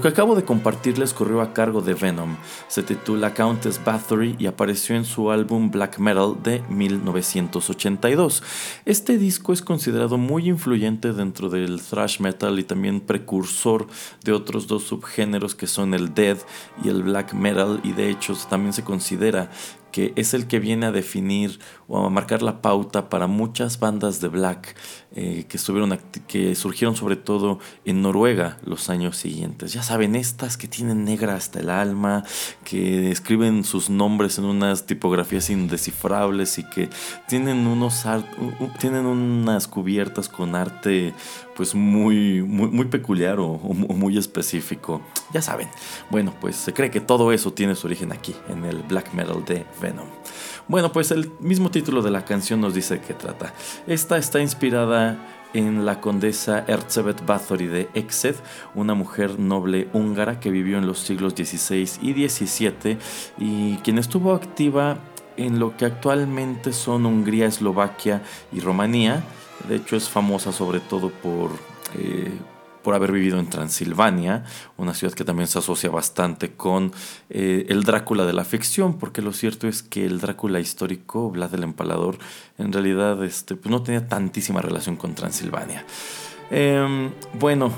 Lo 0.00 0.04
que 0.04 0.08
acabo 0.08 0.34
de 0.34 0.46
compartirles 0.46 1.12
corrió 1.12 1.42
a 1.42 1.52
cargo 1.52 1.82
de 1.82 1.92
Venom, 1.92 2.36
se 2.68 2.82
titula 2.82 3.34
Countess 3.34 3.84
Bathory 3.84 4.34
y 4.38 4.46
apareció 4.46 4.96
en 4.96 5.04
su 5.04 5.30
álbum 5.30 5.70
Black 5.70 5.98
Metal 5.98 6.36
de 6.42 6.62
1982. 6.70 8.42
Este 8.86 9.18
disco 9.18 9.52
es 9.52 9.60
considerado 9.60 10.16
muy 10.16 10.48
influyente 10.48 11.12
dentro 11.12 11.50
del 11.50 11.82
thrash 11.82 12.18
metal 12.18 12.58
y 12.58 12.64
también 12.64 13.00
precursor 13.00 13.88
de 14.24 14.32
otros 14.32 14.66
dos 14.66 14.84
subgéneros 14.84 15.54
que 15.54 15.66
son 15.66 15.92
el 15.92 16.14
death 16.14 16.46
y 16.82 16.88
el 16.88 17.02
black 17.02 17.34
metal 17.34 17.80
y 17.84 17.92
de 17.92 18.08
hecho 18.08 18.34
también 18.48 18.72
se 18.72 18.82
considera 18.82 19.50
que 19.90 20.12
es 20.16 20.34
el 20.34 20.46
que 20.46 20.60
viene 20.60 20.86
a 20.86 20.92
definir 20.92 21.58
o 21.88 22.04
a 22.04 22.10
marcar 22.10 22.42
la 22.42 22.62
pauta 22.62 23.08
para 23.08 23.26
muchas 23.26 23.80
bandas 23.80 24.20
de 24.20 24.28
black 24.28 24.76
eh, 25.16 25.44
que, 25.48 25.56
estuvieron 25.56 25.98
que 26.28 26.54
surgieron 26.54 26.94
sobre 26.94 27.16
todo 27.16 27.58
en 27.84 28.00
Noruega 28.00 28.58
los 28.64 28.90
años 28.90 29.16
siguientes. 29.16 29.72
Ya 29.72 29.82
saben, 29.82 30.14
estas 30.14 30.56
que 30.56 30.68
tienen 30.68 31.04
negra 31.04 31.34
hasta 31.34 31.58
el 31.58 31.70
alma, 31.70 32.24
que 32.64 33.10
escriben 33.10 33.64
sus 33.64 33.90
nombres 33.90 34.38
en 34.38 34.44
unas 34.44 34.86
tipografías 34.86 35.50
indescifrables 35.50 36.58
y 36.58 36.64
que 36.64 36.88
tienen, 37.26 37.66
unos 37.66 38.04
tienen 38.78 39.06
unas 39.06 39.66
cubiertas 39.66 40.28
con 40.28 40.54
arte 40.54 41.12
pues 41.56 41.74
muy, 41.74 42.40
muy, 42.42 42.86
peculiar 42.86 43.38
o, 43.38 43.58
muy 43.58 44.16
específico. 44.16 45.02
Ya 45.34 45.42
saben, 45.42 45.68
bueno, 46.08 46.32
pues 46.40 46.56
se 46.56 46.72
cree 46.72 46.90
que 46.90 47.00
todo 47.00 47.32
eso 47.32 47.52
tiene 47.52 47.74
su 47.74 47.86
origen 47.86 48.12
aquí, 48.12 48.34
en 48.48 48.64
el 48.64 48.78
black 48.84 49.12
metal 49.12 49.44
de 49.44 49.66
Venom. 49.82 50.06
Bueno, 50.68 50.92
pues 50.92 51.10
el 51.10 51.30
mismo 51.40 51.70
título 51.70 52.00
de 52.00 52.10
la 52.10 52.24
canción 52.24 52.60
nos 52.60 52.74
dice 52.74 53.00
que 53.00 53.12
trata. 53.12 53.52
Esta 53.86 54.16
está 54.16 54.40
inspirada 54.40 54.99
en 55.52 55.84
la 55.84 56.00
condesa 56.00 56.64
Erzsébet 56.66 57.24
Bathory 57.26 57.66
de 57.66 57.88
Exed, 57.94 58.36
una 58.74 58.94
mujer 58.94 59.38
noble 59.38 59.88
húngara 59.92 60.40
que 60.40 60.50
vivió 60.50 60.78
en 60.78 60.86
los 60.86 61.00
siglos 61.00 61.34
XVI 61.34 61.88
y 62.02 62.28
XVII 62.28 62.98
y 63.38 63.76
quien 63.78 63.98
estuvo 63.98 64.34
activa 64.34 64.98
en 65.36 65.58
lo 65.58 65.76
que 65.76 65.86
actualmente 65.86 66.72
son 66.72 67.06
Hungría, 67.06 67.46
Eslovaquia 67.46 68.22
y 68.52 68.60
Rumanía. 68.60 69.22
De 69.68 69.76
hecho 69.76 69.96
es 69.96 70.08
famosa 70.08 70.52
sobre 70.52 70.80
todo 70.80 71.10
por... 71.10 71.50
Eh, 71.96 72.30
por 72.90 72.96
haber 72.96 73.12
vivido 73.12 73.38
en 73.38 73.46
Transilvania, 73.46 74.42
una 74.76 74.94
ciudad 74.94 75.14
que 75.14 75.22
también 75.22 75.46
se 75.46 75.60
asocia 75.60 75.90
bastante 75.90 76.54
con 76.54 76.90
eh, 77.28 77.64
el 77.68 77.84
Drácula 77.84 78.26
de 78.26 78.32
la 78.32 78.42
ficción, 78.42 78.98
porque 78.98 79.22
lo 79.22 79.32
cierto 79.32 79.68
es 79.68 79.84
que 79.84 80.04
el 80.04 80.18
Drácula 80.18 80.58
histórico, 80.58 81.30
Vlad 81.30 81.54
el 81.54 81.62
Empalador, 81.62 82.18
en 82.58 82.72
realidad 82.72 83.22
este, 83.22 83.54
pues 83.54 83.70
no 83.70 83.84
tenía 83.84 84.08
tantísima 84.08 84.60
relación 84.60 84.96
con 84.96 85.14
Transilvania. 85.14 85.84
Em, 86.50 87.12
bueno, 87.34 87.70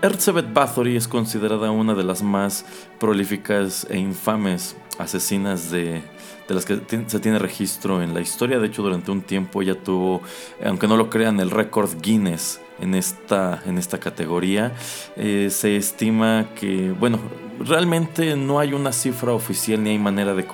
Erzsébet 0.00 0.52
Bathory 0.52 0.94
es 0.94 1.08
considerada 1.08 1.72
una 1.72 1.94
de 1.94 2.04
las 2.04 2.22
más 2.22 2.64
prolíficas 3.00 3.84
e 3.90 3.98
infames 3.98 4.76
asesinas 5.00 5.72
de, 5.72 6.04
de 6.46 6.54
las 6.54 6.64
que 6.64 6.80
se 7.08 7.18
tiene 7.18 7.40
registro 7.40 8.00
en 8.00 8.14
la 8.14 8.20
historia. 8.20 8.60
De 8.60 8.68
hecho, 8.68 8.84
durante 8.84 9.10
un 9.10 9.22
tiempo 9.22 9.60
ella 9.60 9.74
tuvo, 9.74 10.22
aunque 10.64 10.86
no 10.86 10.96
lo 10.96 11.10
crean, 11.10 11.40
el 11.40 11.50
récord 11.50 12.00
Guinness 12.00 12.60
en 12.80 12.94
esta, 12.94 13.62
en 13.66 13.78
esta 13.78 13.98
categoría. 13.98 14.72
Eh, 15.16 15.48
se 15.50 15.76
estima 15.76 16.48
que, 16.54 16.92
bueno, 16.98 17.18
realmente 17.60 18.36
no 18.36 18.58
hay 18.58 18.72
una 18.72 18.92
cifra 18.92 19.32
oficial 19.32 19.82
ni 19.82 19.90
hay 19.90 19.98
manera 19.98 20.34
de, 20.34 20.46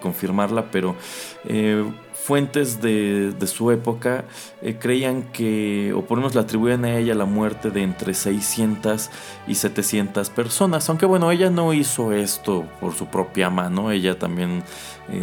confirmarla, 0.00 0.70
pero 0.70 0.96
eh, 1.44 1.84
fuentes 2.12 2.80
de, 2.80 3.34
su 3.46 3.70
época 3.70 4.24
eh, 4.62 4.76
creían 4.78 5.24
que, 5.32 5.92
o 5.94 6.02
por 6.02 6.18
lo 6.18 6.22
menos 6.22 6.34
le 6.34 6.40
atribuían 6.40 6.84
a 6.84 6.96
ella 6.96 7.14
la 7.14 7.24
muerte 7.24 7.70
de 7.70 7.82
entre 7.82 8.14
600 8.14 9.10
y 9.46 9.54
700 9.54 10.30
personas. 10.30 10.88
Aunque 10.88 11.06
bueno, 11.06 11.30
ella 11.30 11.50
no 11.50 11.72
hizo 11.72 12.12
esto 12.12 12.66
por 12.80 12.94
su 12.94 13.06
propia 13.06 13.50
mano, 13.50 13.90
ella 13.90 14.18
también 14.18 14.62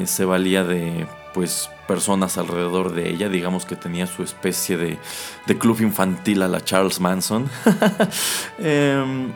se 0.05 0.25
valía 0.25 0.63
de 0.63 1.05
pues 1.35 1.69
personas 1.85 2.37
alrededor 2.37 2.93
de 2.93 3.09
ella, 3.09 3.27
digamos 3.27 3.65
que 3.65 3.75
tenía 3.75 4.07
su 4.07 4.23
especie 4.23 4.77
de, 4.77 4.97
club 5.59 5.81
infantil 5.81 6.41
a 6.41 6.47
la 6.47 6.63
Charles 6.63 7.01
Manson. 7.01 7.49
Em, 8.57 9.33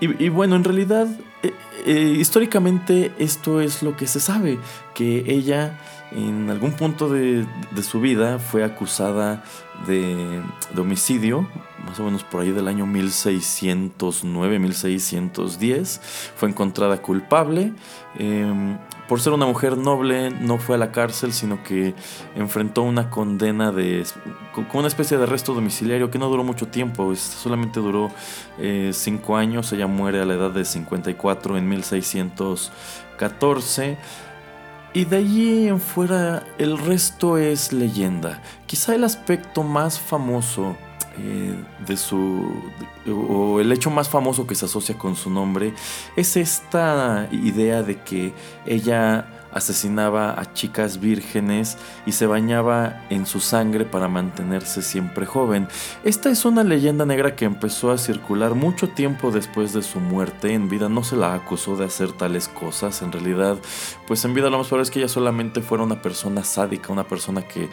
y, 0.00 0.30
bueno, 0.30 0.56
en 0.56 0.64
realidad, 0.64 1.06
eh, 1.42 1.52
eh, 1.84 2.16
históricamente 2.18 3.12
esto 3.18 3.60
es 3.60 3.82
lo 3.82 3.96
que 3.96 4.06
se 4.06 4.18
sabe, 4.18 4.58
que 4.94 5.24
ella 5.28 5.78
en 6.10 6.48
algún 6.48 6.72
punto 6.72 7.10
de, 7.10 7.46
su 7.82 8.00
vida 8.00 8.38
fue 8.38 8.64
acusada 8.64 9.44
de, 9.86 10.42
homicidio, 10.76 11.48
más 11.86 12.00
o 12.00 12.04
menos 12.04 12.24
por 12.24 12.42
ahí 12.42 12.50
del 12.50 12.68
año 12.68 12.86
1609, 12.86 14.58
1610. 14.58 16.00
Fue 16.36 16.48
encontrada 16.48 17.02
culpable. 17.02 17.72
Em, 18.18 18.78
por 19.08 19.20
ser 19.20 19.32
una 19.32 19.46
mujer 19.46 19.76
noble, 19.76 20.30
no 20.30 20.58
fue 20.58 20.76
a 20.76 20.78
la 20.78 20.92
cárcel, 20.92 21.32
sino 21.32 21.62
que 21.62 21.94
enfrentó 22.34 22.82
una 22.82 23.10
condena 23.10 23.72
de. 23.72 24.04
con 24.54 24.66
una 24.72 24.88
especie 24.88 25.18
de 25.18 25.24
arresto 25.24 25.54
domiciliario 25.54 26.10
que 26.10 26.18
no 26.18 26.28
duró 26.28 26.44
mucho 26.44 26.68
tiempo, 26.68 27.14
solamente 27.16 27.80
duró 27.80 28.10
eh, 28.58 28.90
cinco 28.94 29.36
años. 29.36 29.72
Ella 29.72 29.86
muere 29.86 30.20
a 30.20 30.24
la 30.24 30.34
edad 30.34 30.50
de 30.50 30.64
54 30.64 31.58
en 31.58 31.68
1614. 31.68 33.98
Y 34.94 35.06
de 35.06 35.16
allí 35.16 35.68
en 35.68 35.80
fuera 35.80 36.44
el 36.58 36.76
resto 36.78 37.38
es 37.38 37.72
leyenda. 37.72 38.42
Quizá 38.66 38.94
el 38.94 39.04
aspecto 39.04 39.62
más 39.62 39.98
famoso 39.98 40.76
eh, 41.18 41.54
de 41.86 41.96
su 41.96 42.62
o 43.06 43.60
el 43.60 43.72
hecho 43.72 43.90
más 43.90 44.08
famoso 44.08 44.46
que 44.46 44.54
se 44.54 44.64
asocia 44.64 44.96
con 44.96 45.16
su 45.16 45.28
nombre 45.28 45.74
es 46.16 46.36
esta 46.36 47.28
idea 47.30 47.82
de 47.82 48.00
que 48.00 48.32
ella 48.64 49.41
asesinaba 49.52 50.38
a 50.40 50.52
chicas 50.52 51.00
vírgenes 51.00 51.78
y 52.06 52.12
se 52.12 52.26
bañaba 52.26 53.04
en 53.10 53.26
su 53.26 53.40
sangre 53.40 53.84
para 53.84 54.08
mantenerse 54.08 54.82
siempre 54.82 55.26
joven. 55.26 55.68
Esta 56.04 56.30
es 56.30 56.44
una 56.44 56.64
leyenda 56.64 57.06
negra 57.06 57.36
que 57.36 57.44
empezó 57.44 57.90
a 57.90 57.98
circular 57.98 58.54
mucho 58.54 58.88
tiempo 58.88 59.30
después 59.30 59.72
de 59.72 59.82
su 59.82 60.00
muerte. 60.00 60.54
En 60.54 60.68
vida 60.68 60.88
no 60.88 61.04
se 61.04 61.16
la 61.16 61.34
acusó 61.34 61.76
de 61.76 61.84
hacer 61.84 62.12
tales 62.12 62.48
cosas. 62.48 63.02
En 63.02 63.12
realidad, 63.12 63.58
pues 64.06 64.24
en 64.24 64.34
vida 64.34 64.50
lo 64.50 64.58
más 64.58 64.68
probable 64.68 64.84
es 64.84 64.90
que 64.90 65.00
ella 65.00 65.08
solamente 65.08 65.60
fuera 65.60 65.84
una 65.84 66.02
persona 66.02 66.44
sádica, 66.44 66.92
una 66.92 67.04
persona 67.04 67.42
que 67.42 67.68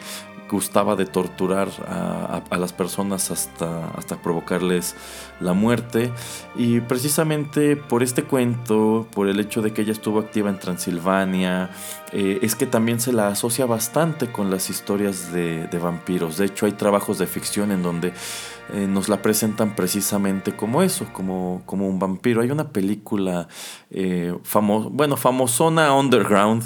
gustaba 0.56 0.96
de 0.96 1.06
torturar 1.06 1.68
a, 1.86 2.56
las 2.56 2.72
personas 2.72 3.30
hasta, 3.30 3.88
hasta 3.90 4.16
provocarles 4.20 4.94
la 5.40 5.52
muerte. 5.52 6.12
Y 6.56 6.80
precisamente 6.80 7.76
por 7.76 8.02
este 8.02 8.24
cuento, 8.24 9.06
por 9.12 9.28
el 9.28 9.40
hecho 9.40 9.62
de 9.62 9.72
que 9.72 9.82
ella 9.82 9.92
estuvo 9.92 10.18
activa 10.18 10.50
en 10.50 10.58
Transilvania, 10.58 11.70
eh, 12.12 12.40
es 12.42 12.54
que 12.54 12.66
también 12.66 13.00
se 13.00 13.12
la 13.12 13.28
asocia 13.28 13.66
bastante 13.66 14.32
con 14.32 14.50
las 14.50 14.70
historias 14.70 15.32
de, 15.32 15.68
vampiros. 15.80 16.36
De 16.36 16.46
hecho, 16.46 16.66
hay 16.66 16.72
trabajos 16.72 17.18
de 17.18 17.26
ficción 17.26 17.70
en 17.70 17.82
donde 17.82 18.12
eh, 18.74 18.86
nos 18.86 19.08
la 19.08 19.22
presentan 19.22 19.74
precisamente 19.74 20.54
como 20.54 20.82
eso, 20.82 21.06
como, 21.12 21.62
como 21.66 21.88
un 21.88 21.98
vampiro. 21.98 22.42
Hay 22.42 22.50
una 22.50 22.68
película 22.72 23.48
eh, 23.90 24.34
bueno, 24.90 25.16
famosona 25.16 25.94
underground, 25.94 26.64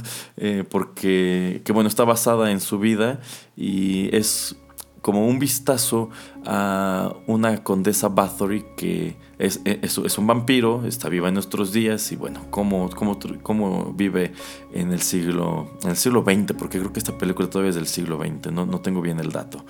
porque 0.70 1.62
que, 1.64 1.72
bueno, 1.72 1.88
está 1.88 2.04
basada 2.04 2.50
en 2.50 2.60
su 2.60 2.78
vida 2.78 3.20
y 3.56 4.14
es 4.14 4.56
como 5.04 5.26
un 5.28 5.38
vistazo 5.38 6.08
a 6.46 7.12
una 7.26 7.62
condesa 7.62 8.08
Bathory 8.08 8.64
que 8.74 9.18
es, 9.38 9.60
es, 9.64 10.18
un 10.18 10.26
vampiro, 10.26 10.86
está 10.86 11.10
viva 11.10 11.28
en 11.28 11.34
nuestros 11.34 11.72
días 11.72 12.10
y 12.10 12.16
bueno, 12.16 12.46
cómo, 12.48 12.88
cómo, 12.88 13.18
cómo 13.42 13.92
vive 13.94 14.32
en 14.72 14.92
el 14.92 15.02
siglo 15.02 15.76
en 15.82 15.90
el 15.90 15.96
siglo 15.96 16.22
XX, 16.22 16.54
porque 16.56 16.78
creo 16.78 16.90
que 16.90 17.00
esta 17.00 17.18
película 17.18 17.50
todavía 17.50 17.68
es 17.68 17.74
del 17.74 17.86
siglo 17.86 18.18
XX, 18.18 18.50
no, 18.50 18.64
no 18.64 18.80
tengo 18.80 19.02
bien 19.02 19.20
el 19.20 19.30
dato. 19.30 19.66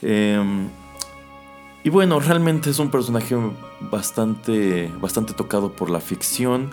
Em, 0.00 0.68
y 1.84 1.90
bueno, 1.90 2.20
realmente 2.20 2.70
es 2.70 2.78
un 2.78 2.90
personaje 2.90 3.36
bastante, 3.80 4.92
bastante 5.00 5.34
tocado 5.34 5.72
por 5.72 5.90
la 5.90 6.00
ficción. 6.00 6.70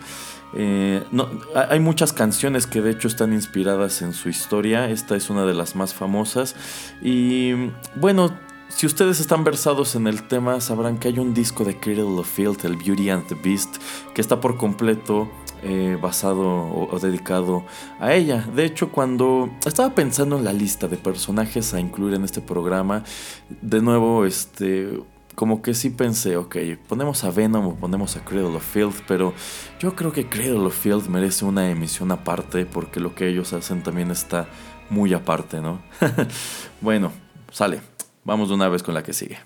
Eh, 0.53 1.03
no, 1.11 1.29
hay 1.55 1.79
muchas 1.79 2.13
canciones 2.13 2.67
que 2.67 2.81
de 2.81 2.91
hecho 2.91 3.07
están 3.07 3.33
inspiradas 3.33 4.01
en 4.01 4.13
su 4.13 4.29
historia. 4.29 4.89
Esta 4.89 5.15
es 5.15 5.29
una 5.29 5.45
de 5.45 5.53
las 5.53 5.75
más 5.75 5.93
famosas. 5.93 6.55
Y 7.01 7.53
bueno, 7.95 8.31
si 8.69 8.85
ustedes 8.85 9.19
están 9.19 9.43
versados 9.43 9.95
en 9.95 10.05
el 10.05 10.27
tema, 10.27 10.61
sabrán 10.61 10.99
que 10.99 11.07
hay 11.07 11.19
un 11.19 11.33
disco 11.33 11.65
de 11.65 11.79
Cradle 11.79 12.19
of 12.19 12.29
Field, 12.29 12.63
el 12.63 12.75
Beauty 12.75 13.09
and 13.09 13.27
the 13.27 13.35
Beast, 13.35 13.77
que 14.13 14.21
está 14.21 14.39
por 14.39 14.57
completo 14.57 15.29
eh, 15.63 15.97
basado 16.01 16.41
o, 16.43 16.99
dedicado 16.99 17.65
a 17.99 18.13
ella. 18.13 18.45
De 18.55 18.65
hecho, 18.65 18.91
cuando 18.91 19.49
estaba 19.65 19.93
pensando 19.95 20.37
en 20.37 20.45
la 20.45 20.53
lista 20.53 20.87
de 20.87 20.97
personajes 20.97 21.73
a 21.73 21.79
incluir 21.79 22.15
en 22.15 22.23
este 22.23 22.41
programa, 22.41 23.03
de 23.61 23.81
nuevo, 23.81 24.25
este 24.25 24.89
como 25.35 25.61
que 25.61 25.73
sí 25.73 25.89
pensé, 25.89 26.35
ok, 26.35 26.57
ponemos 26.89 27.23
a 27.23 27.31
Venom 27.31 27.65
o 27.65 27.75
ponemos 27.75 28.17
a 28.17 28.25
Cradle 28.25 28.57
of 28.57 28.73
Field, 28.73 29.03
pero 29.07 29.33
yo 29.79 29.95
creo 29.95 30.11
que 30.11 30.27
Cradle 30.27 30.65
of 30.65 30.77
Field 30.77 31.07
merece 31.07 31.45
una 31.45 31.69
emisión 31.69 32.11
aparte 32.11 32.65
porque 32.65 32.99
lo 32.99 33.15
que 33.15 33.29
ellos 33.29 33.53
hacen 33.53 33.81
también 33.81 34.11
está 34.11 34.49
muy 34.89 35.13
aparte, 35.13 35.61
¿no? 35.61 35.81
bueno, 36.81 37.13
sale, 37.51 37.79
vamos 38.25 38.49
de 38.49 38.55
una 38.55 38.67
vez 38.67 38.83
con 38.83 38.93
la 38.93 39.01
que 39.01 39.13
sigue. 39.13 39.39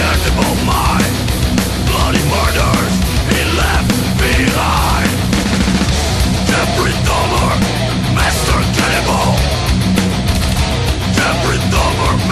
cares 0.00 0.24
about 0.32 0.56
bloody 1.88 2.24
murders 2.32 2.94
he 3.30 3.40
left 3.60 3.90
behind? 4.24 5.12
Master 8.16 8.60
cannibal. 8.76 9.28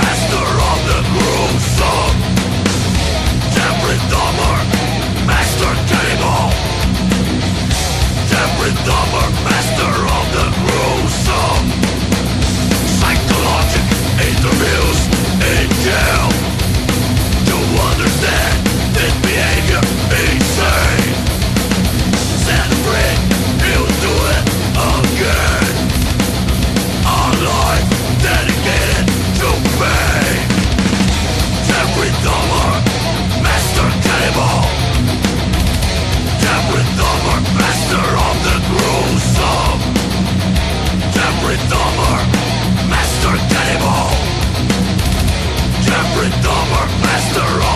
Master 0.00 0.46
of 0.70 0.78
the 0.90 1.00
gruesome. 1.12 2.16
Master 5.26 5.72
cannibal. 5.90 6.44
Dahmer, 41.70 42.18
Master 42.88 43.34
Cannibal. 43.50 44.08
Jeffrey 45.84 46.30
Dahmer, 46.42 46.86
Master 47.04 47.67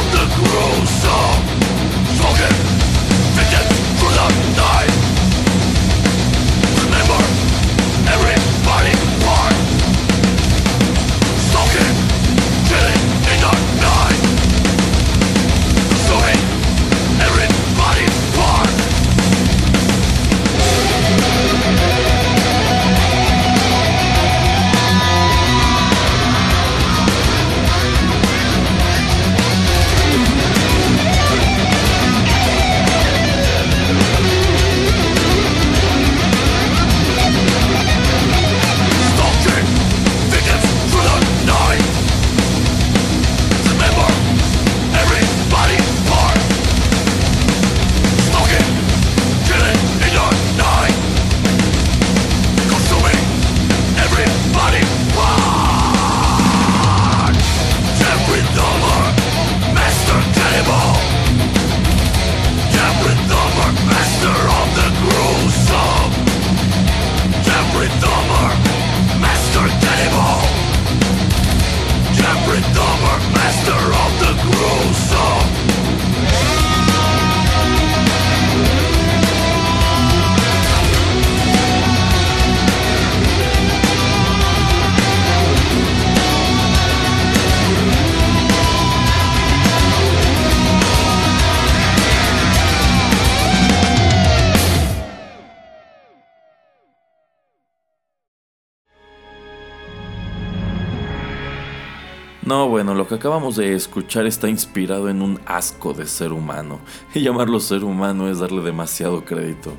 que 103.13 103.17
acabamos 103.17 103.57
de 103.57 103.75
escuchar 103.75 104.25
está 104.25 104.49
inspirado 104.49 105.11
en 105.11 105.21
un 105.21 105.39
asco 105.45 105.93
de 105.93 106.07
ser 106.07 106.33
humano. 106.33 106.81
Y 107.15 107.21
llamarlo 107.21 107.61
ser 107.61 107.85
humano 107.85 108.31
es 108.31 108.39
darle 108.39 108.63
demasiado 108.63 109.23
crédito. 109.27 109.75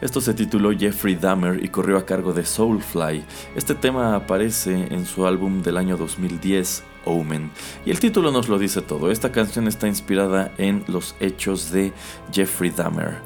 Esto 0.00 0.22
se 0.22 0.32
tituló 0.32 0.72
Jeffrey 0.72 1.14
Dahmer 1.14 1.62
y 1.62 1.68
corrió 1.68 1.98
a 1.98 2.06
cargo 2.06 2.32
de 2.32 2.46
Soulfly. 2.46 3.22
Este 3.54 3.74
tema 3.74 4.16
aparece 4.16 4.88
en 4.90 5.04
su 5.04 5.26
álbum 5.26 5.62
del 5.62 5.76
año 5.76 5.98
2010, 5.98 6.84
Omen. 7.04 7.50
Y 7.84 7.90
el 7.90 8.00
título 8.00 8.30
nos 8.30 8.48
lo 8.48 8.58
dice 8.58 8.80
todo. 8.80 9.10
Esta 9.10 9.30
canción 9.30 9.68
está 9.68 9.86
inspirada 9.86 10.50
en 10.56 10.84
los 10.88 11.14
hechos 11.20 11.70
de 11.70 11.92
Jeffrey 12.32 12.70
Dahmer, 12.70 13.18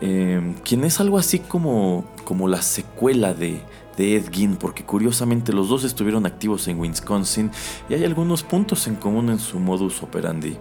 eh, 0.00 0.54
quien 0.64 0.84
es 0.84 1.00
algo 1.00 1.18
así 1.18 1.40
como, 1.40 2.04
como 2.22 2.46
la 2.46 2.62
secuela 2.62 3.34
de 3.34 3.60
de 3.96 4.16
Ed 4.16 4.30
Gein, 4.32 4.56
porque 4.56 4.84
curiosamente 4.84 5.52
los 5.52 5.68
dos 5.68 5.84
estuvieron 5.84 6.26
activos 6.26 6.68
en 6.68 6.78
Wisconsin 6.78 7.50
y 7.88 7.94
hay 7.94 8.04
algunos 8.04 8.42
puntos 8.42 8.86
en 8.86 8.96
común 8.96 9.30
en 9.30 9.38
su 9.38 9.58
modus 9.58 10.02
operandi. 10.02 10.56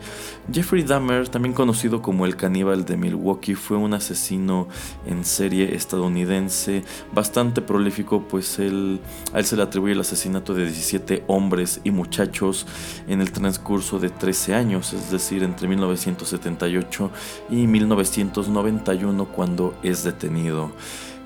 Jeffrey 0.51 0.83
Dahmer, 0.83 1.29
también 1.29 1.53
conocido 1.53 2.01
como 2.01 2.25
el 2.25 2.35
caníbal 2.35 2.85
de 2.85 2.97
Milwaukee, 2.97 3.55
fue 3.55 3.77
un 3.77 3.93
asesino 3.93 4.67
en 5.05 5.25
serie 5.25 5.75
estadounidense 5.75 6.83
bastante 7.13 7.61
prolífico, 7.61 8.27
pues 8.27 8.59
él, 8.59 8.99
a 9.33 9.39
él 9.39 9.45
se 9.45 9.55
le 9.55 9.63
atribuye 9.63 9.93
el 9.93 9.99
asesinato 9.99 10.53
de 10.53 10.65
17 10.65 11.23
hombres 11.27 11.81
y 11.83 11.91
muchachos 11.91 12.65
en 13.07 13.21
el 13.21 13.31
transcurso 13.31 13.99
de 13.99 14.09
13 14.09 14.55
años, 14.55 14.93
es 14.93 15.11
decir, 15.11 15.43
entre 15.43 15.67
1978 15.67 17.11
y 17.49 17.67
1991 17.67 19.25
cuando 19.25 19.75
es 19.83 20.03
detenido. 20.03 20.71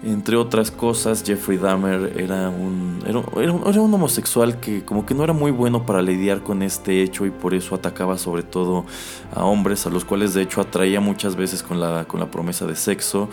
Entre 0.04 0.36
otras 0.36 0.70
cosas, 0.70 1.24
Jeffrey 1.26 1.58
Dahmer 1.58 2.14
era 2.20 2.50
un, 2.50 3.00
era, 3.08 3.82
un, 3.82 3.94
homosexual 3.94 4.60
que 4.60 4.86
como 4.86 5.08
que 5.08 5.16
no 5.16 5.24
era 5.24 5.34
muy 5.34 5.50
bueno 5.50 5.88
para 5.88 6.04
lidiar 6.04 6.44
con 6.44 6.62
este 6.62 7.02
hecho 7.02 7.26
y 7.26 7.32
por 7.32 7.56
eso 7.56 7.74
atacaba 7.74 8.20
sobre 8.20 8.44
todo 8.44 8.86
a 9.34 9.44
hombres, 9.44 9.88
a 9.88 9.90
los 9.90 10.06
cuales 10.06 10.36
de 10.36 10.44
hecho 10.44 10.62
atraía 10.62 11.02
muchas 11.02 11.36
veces 11.36 11.64
con 11.64 11.80
la, 11.80 12.06
con 12.06 12.20
la 12.20 12.30
promesa 12.30 12.68
de 12.68 12.76
sexo. 12.76 13.28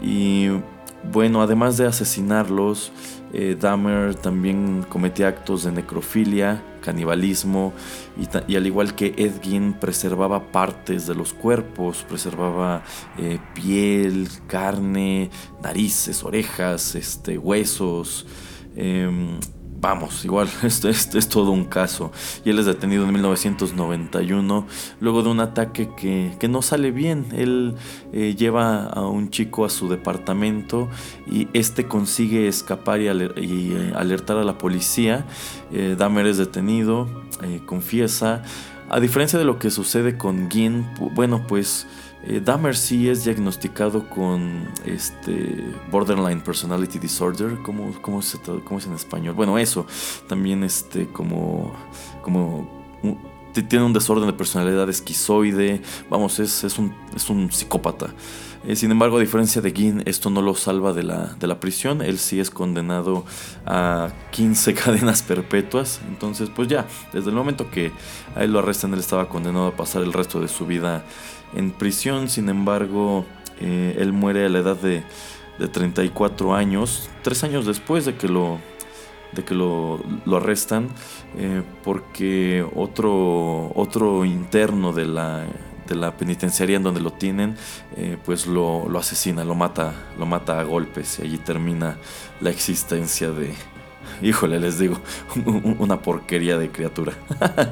Y 0.00 0.48
bueno, 1.12 1.42
además 1.42 1.76
de 1.76 1.86
asesinarlos, 1.86 2.90
eh, 3.32 3.56
Dahmer 3.60 4.14
también 4.14 4.84
cometía 4.88 5.28
actos 5.28 5.64
de 5.64 5.72
necrofilia, 5.72 6.62
canibalismo 6.80 7.74
y, 8.46 8.56
al 8.56 8.66
igual 8.66 8.94
que 8.94 9.14
Edgin 9.16 9.74
preservaba 9.74 10.50
partes 10.50 11.06
de 11.06 11.14
los 11.14 11.34
cuerpos, 11.34 12.04
preservaba 12.08 12.82
eh, 13.18 13.38
piel, 13.54 14.28
carne, 14.46 15.30
narices, 15.62 16.24
orejas, 16.24 16.94
este, 16.94 17.36
huesos. 17.36 18.26
Em, 18.76 19.38
vamos, 19.80 20.24
igual, 20.24 20.48
esto, 20.62 20.88
es 20.88 21.28
todo 21.28 21.50
un 21.50 21.64
caso. 21.64 22.12
Y 22.44 22.50
él 22.50 22.58
es 22.58 22.66
detenido 22.66 23.04
en 23.04 23.12
1991 23.12 24.66
luego 25.00 25.22
de 25.22 25.28
un 25.28 25.40
ataque 25.40 25.90
que, 25.96 26.48
no 26.48 26.62
sale 26.62 26.90
bien. 26.90 27.26
Él 27.32 27.74
eh, 28.12 28.34
lleva 28.36 28.86
a 28.86 29.06
un 29.06 29.30
chico 29.30 29.64
a 29.64 29.70
su 29.70 29.88
departamento 29.88 30.88
y 31.30 31.48
este 31.52 31.86
consigue 31.86 32.48
escapar 32.48 33.00
y, 33.00 33.08
eh, 33.08 33.92
alertar 33.94 34.38
a 34.38 34.44
la 34.44 34.58
policía. 34.58 35.26
Eh, 35.72 35.94
Dahmer 35.98 36.26
es 36.26 36.38
detenido, 36.38 37.06
confiesa. 37.66 38.42
A 38.90 39.00
diferencia 39.00 39.38
de 39.38 39.44
lo 39.44 39.58
que 39.58 39.70
sucede 39.70 40.16
con 40.16 40.50
Gin, 40.50 40.86
bueno, 41.14 41.46
pues 41.46 41.86
eh, 42.24 42.40
Dahmer 42.44 42.76
sí 42.76 43.08
es 43.08 43.24
diagnosticado 43.24 44.08
con 44.08 44.68
este 44.84 45.64
borderline 45.90 46.40
personality 46.40 46.98
disorder, 46.98 47.58
¿cómo, 47.62 47.92
cómo, 48.02 48.22
se, 48.22 48.38
cómo 48.38 48.78
es 48.78 48.86
en 48.86 48.94
español? 48.94 49.34
Bueno, 49.34 49.58
eso, 49.58 49.86
también 50.28 50.64
este 50.64 51.08
como, 51.08 51.72
como 52.22 52.68
tiene 53.52 53.84
un 53.84 53.92
desorden 53.92 54.26
de 54.26 54.32
personalidad 54.32 54.88
esquizoide, 54.88 55.80
vamos, 56.10 56.38
es, 56.38 56.64
es, 56.64 56.78
un, 56.78 56.94
es 57.14 57.28
un 57.30 57.50
psicópata. 57.50 58.08
Eh, 58.68 58.76
sin 58.76 58.90
embargo, 58.90 59.16
a 59.16 59.20
diferencia 59.20 59.62
de 59.62 59.72
Gin, 59.72 60.02
esto 60.04 60.28
no 60.28 60.42
lo 60.42 60.54
salva 60.54 60.92
de 60.92 61.02
la, 61.02 61.34
de 61.40 61.46
la 61.46 61.58
prisión. 61.58 62.02
Él 62.02 62.18
sí 62.18 62.38
es 62.38 62.50
condenado 62.50 63.24
a 63.64 64.10
15 64.32 64.74
cadenas 64.84 65.22
perpetuas. 65.22 66.02
Entonces, 66.06 66.50
pues 66.54 66.68
ya, 66.68 66.86
desde 67.14 67.30
el 67.30 67.34
momento 67.34 67.70
que 67.70 67.92
a 68.36 68.44
él 68.44 68.52
lo 68.52 68.58
arrestan, 68.58 68.92
él 68.92 69.00
estaba 69.00 69.30
condenado 69.30 69.68
a 69.68 69.74
pasar 69.74 70.02
el 70.02 70.12
resto 70.12 70.38
de 70.38 70.48
su 70.48 70.66
vida 70.66 71.02
en 71.54 71.70
prisión. 71.70 72.28
Sin 72.28 72.50
embargo, 72.50 73.24
eh, 73.58 73.96
él 73.98 74.12
muere 74.12 74.44
a 74.44 74.50
la 74.50 74.58
edad 74.58 74.76
de, 74.76 75.02
de 75.58 75.68
34 75.68 76.54
años, 76.54 77.08
tres 77.22 77.44
años 77.44 77.64
después 77.64 78.04
de 78.04 78.16
que 78.16 78.28
lo, 78.28 78.58
de 79.32 79.44
que 79.44 79.54
lo, 79.54 79.98
lo 80.26 80.36
arrestan, 80.36 80.88
eh, 81.38 81.62
porque 81.82 82.66
otro, 82.76 83.72
otro 83.74 84.26
interno 84.26 84.92
de 84.92 85.06
la, 85.06 85.46
la 85.94 86.16
penitenciaría 86.16 86.76
en 86.76 86.82
donde 86.82 87.00
lo 87.00 87.12
tienen, 87.12 87.56
eh, 87.96 88.16
pues 88.24 88.46
lo, 88.46 88.88
lo, 88.88 88.98
asesina, 88.98 89.44
lo 89.44 89.54
mata, 89.54 89.92
lo 90.18 90.26
mata 90.26 90.60
a 90.60 90.64
golpes 90.64 91.18
y 91.18 91.22
allí 91.22 91.38
termina 91.38 91.96
la 92.40 92.50
existencia 92.50 93.30
de, 93.30 93.54
híjole, 94.22 94.60
les 94.60 94.78
digo, 94.78 94.98
una 95.78 96.00
porquería 96.02 96.58
de 96.58 96.70
criatura. 96.70 97.12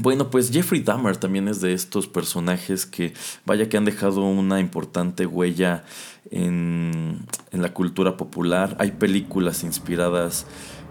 Bueno, 0.00 0.30
pues 0.30 0.50
Jeffrey 0.50 0.80
Dahmer 0.80 1.18
también 1.18 1.48
es 1.48 1.60
de 1.60 1.74
estos 1.74 2.06
personajes 2.06 2.86
que 2.86 3.12
vaya 3.44 3.68
que 3.68 3.76
han 3.76 3.84
dejado 3.84 4.22
una 4.22 4.58
importante 4.58 5.26
huella 5.26 5.84
en, 6.30 7.26
la 7.52 7.74
cultura 7.74 8.16
popular. 8.16 8.74
Hay 8.78 8.92
películas 8.92 9.62
inspiradas 9.64 10.46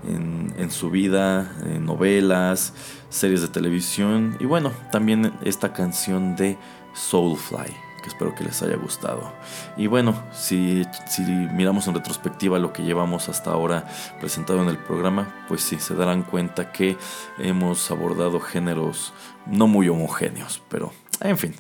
en, 0.08 0.54
en 0.58 0.72
su 0.72 0.90
vida, 0.90 1.52
novelas, 1.80 2.74
series 3.10 3.42
de 3.42 3.48
televisión 3.48 4.38
y 4.40 4.46
bueno, 4.46 4.72
también 4.92 5.34
esta 5.44 5.74
canción 5.74 6.36
de 6.36 6.58
Soulfly 6.94 7.92
que 8.02 8.10
espero 8.10 8.36
que 8.36 8.44
les 8.44 8.62
haya 8.62 8.76
gustado. 8.76 9.32
Y 9.78 9.88
bueno, 9.88 10.22
si, 10.34 10.84
si 11.08 11.22
miramos 11.22 11.88
en 11.88 11.94
retrospectiva 11.94 12.60
lo 12.60 12.74
que 12.74 12.84
llevamos 12.84 13.30
hasta 13.30 13.52
ahora 13.52 13.88
presentado 14.20 14.62
en 14.62 14.70
el 14.70 14.78
programa, 14.78 15.46
pues 15.48 15.62
sí, 15.62 15.78
se 15.80 15.96
darán 15.96 16.24
cuenta 16.24 16.72
que 16.72 16.98
hemos 17.38 17.90
abordado 17.92 18.40
géneros 18.40 19.14
no 19.46 19.68
muy 19.68 19.88
homogéneos, 19.88 20.62
pero 20.70 20.92
en 21.22 21.38
fin, 21.38 21.54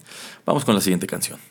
vamos 0.46 0.66
con 0.66 0.76
la 0.76 0.82
siguiente 0.82 1.08
canción. 1.08 1.51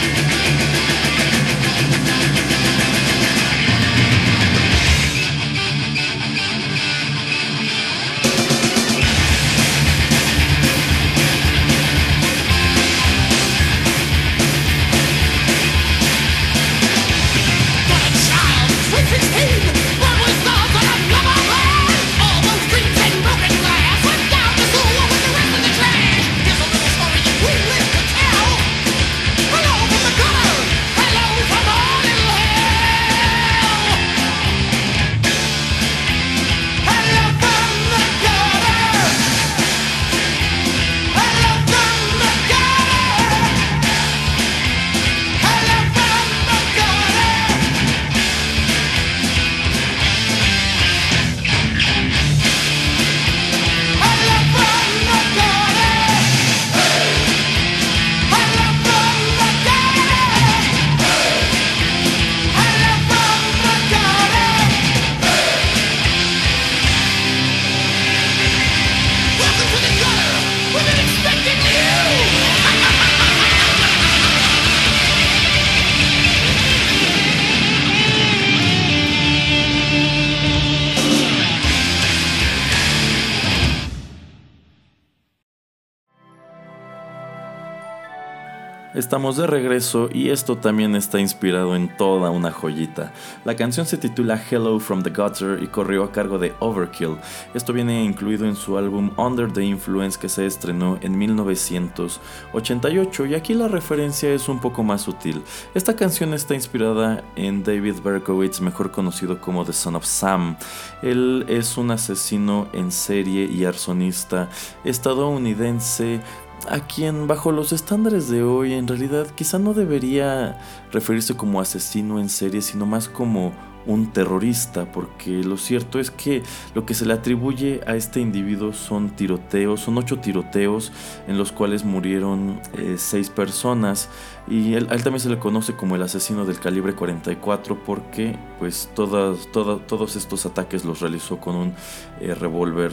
De 89.21 89.45
regreso 89.45 90.09
y 90.11 90.29
esto 90.29 90.57
también 90.57 90.95
está 90.95 91.19
inspirado 91.19 91.75
en 91.75 91.95
toda 91.95 92.31
una 92.31 92.49
joyita. 92.51 93.13
La 93.45 93.55
canción 93.55 93.85
se 93.85 93.97
titula 93.97 94.41
Hello 94.49 94.79
from 94.79 95.03
the 95.03 95.11
Gutter 95.11 95.61
y 95.61 95.67
corrió 95.67 96.03
a 96.03 96.11
cargo 96.11 96.39
de 96.39 96.55
Overkill. 96.59 97.17
Esto 97.53 97.71
viene 97.71 98.03
incluido 98.03 98.47
en 98.47 98.55
su 98.55 98.79
álbum 98.79 99.11
Under 99.17 99.53
the 99.53 99.63
Influence 99.63 100.17
que 100.19 100.27
se 100.27 100.47
estrenó 100.47 100.97
en 101.01 101.15
1988 101.17 103.25
y 103.27 103.35
aquí 103.35 103.53
la 103.53 103.67
referencia 103.67 104.33
es 104.33 104.49
un 104.49 104.59
poco 104.59 104.81
más 104.83 105.03
sutil. 105.03 105.43
Esta 105.75 105.95
canción 105.95 106.33
está 106.33 106.55
inspirada 106.55 107.23
en 107.35 107.61
David 107.63 107.97
Berkowitz, 108.03 108.59
mejor 108.59 108.89
conocido 108.89 109.39
como 109.39 109.63
The 109.63 109.73
Son 109.73 109.95
of 109.95 110.03
Sam. 110.03 110.57
Él 111.03 111.45
es 111.47 111.77
un 111.77 111.91
asesino 111.91 112.69
en 112.73 112.91
serie 112.91 113.45
y 113.45 113.65
arsonista 113.65 114.49
estadounidense 114.83 116.21
a 116.69 116.79
quien 116.79 117.27
bajo 117.27 117.51
los 117.51 117.71
estándares 117.71 118.29
de 118.29 118.43
hoy 118.43 118.73
en 118.73 118.87
realidad 118.87 119.27
quizá 119.35 119.59
no 119.59 119.73
debería 119.73 120.59
referirse 120.91 121.35
como 121.35 121.61
asesino 121.61 122.19
en 122.19 122.29
serie, 122.29 122.61
sino 122.61 122.85
más 122.85 123.09
como 123.09 123.53
un 123.85 124.11
terrorista, 124.11 124.91
porque 124.91 125.43
lo 125.43 125.57
cierto 125.57 125.99
es 125.99 126.11
que 126.11 126.43
lo 126.75 126.85
que 126.85 126.93
se 126.93 127.05
le 127.05 127.13
atribuye 127.13 127.81
a 127.87 127.95
este 127.95 128.19
individuo 128.19 128.73
son 128.73 129.09
tiroteos, 129.09 129.81
son 129.81 129.97
ocho 129.97 130.19
tiroteos 130.19 130.91
en 131.27 131.37
los 131.37 131.51
cuales 131.51 131.83
murieron 131.83 132.61
eh, 132.77 132.95
seis 132.97 133.29
personas 133.29 134.09
y 134.47 134.73
él, 134.73 134.87
a 134.91 134.95
él 134.95 135.03
también 135.03 135.21
se 135.21 135.29
le 135.29 135.39
conoce 135.39 135.73
como 135.73 135.95
el 135.95 136.03
asesino 136.03 136.45
del 136.45 136.59
calibre 136.59 136.93
44 136.93 137.83
porque 137.83 138.37
pues 138.59 138.89
todas, 138.93 139.47
todos 139.51 140.15
estos 140.15 140.45
ataques 140.45 140.85
los 140.85 140.99
realizó 140.99 141.39
con 141.39 141.55
un 141.55 141.73
eh, 142.19 142.35
revólver 142.35 142.91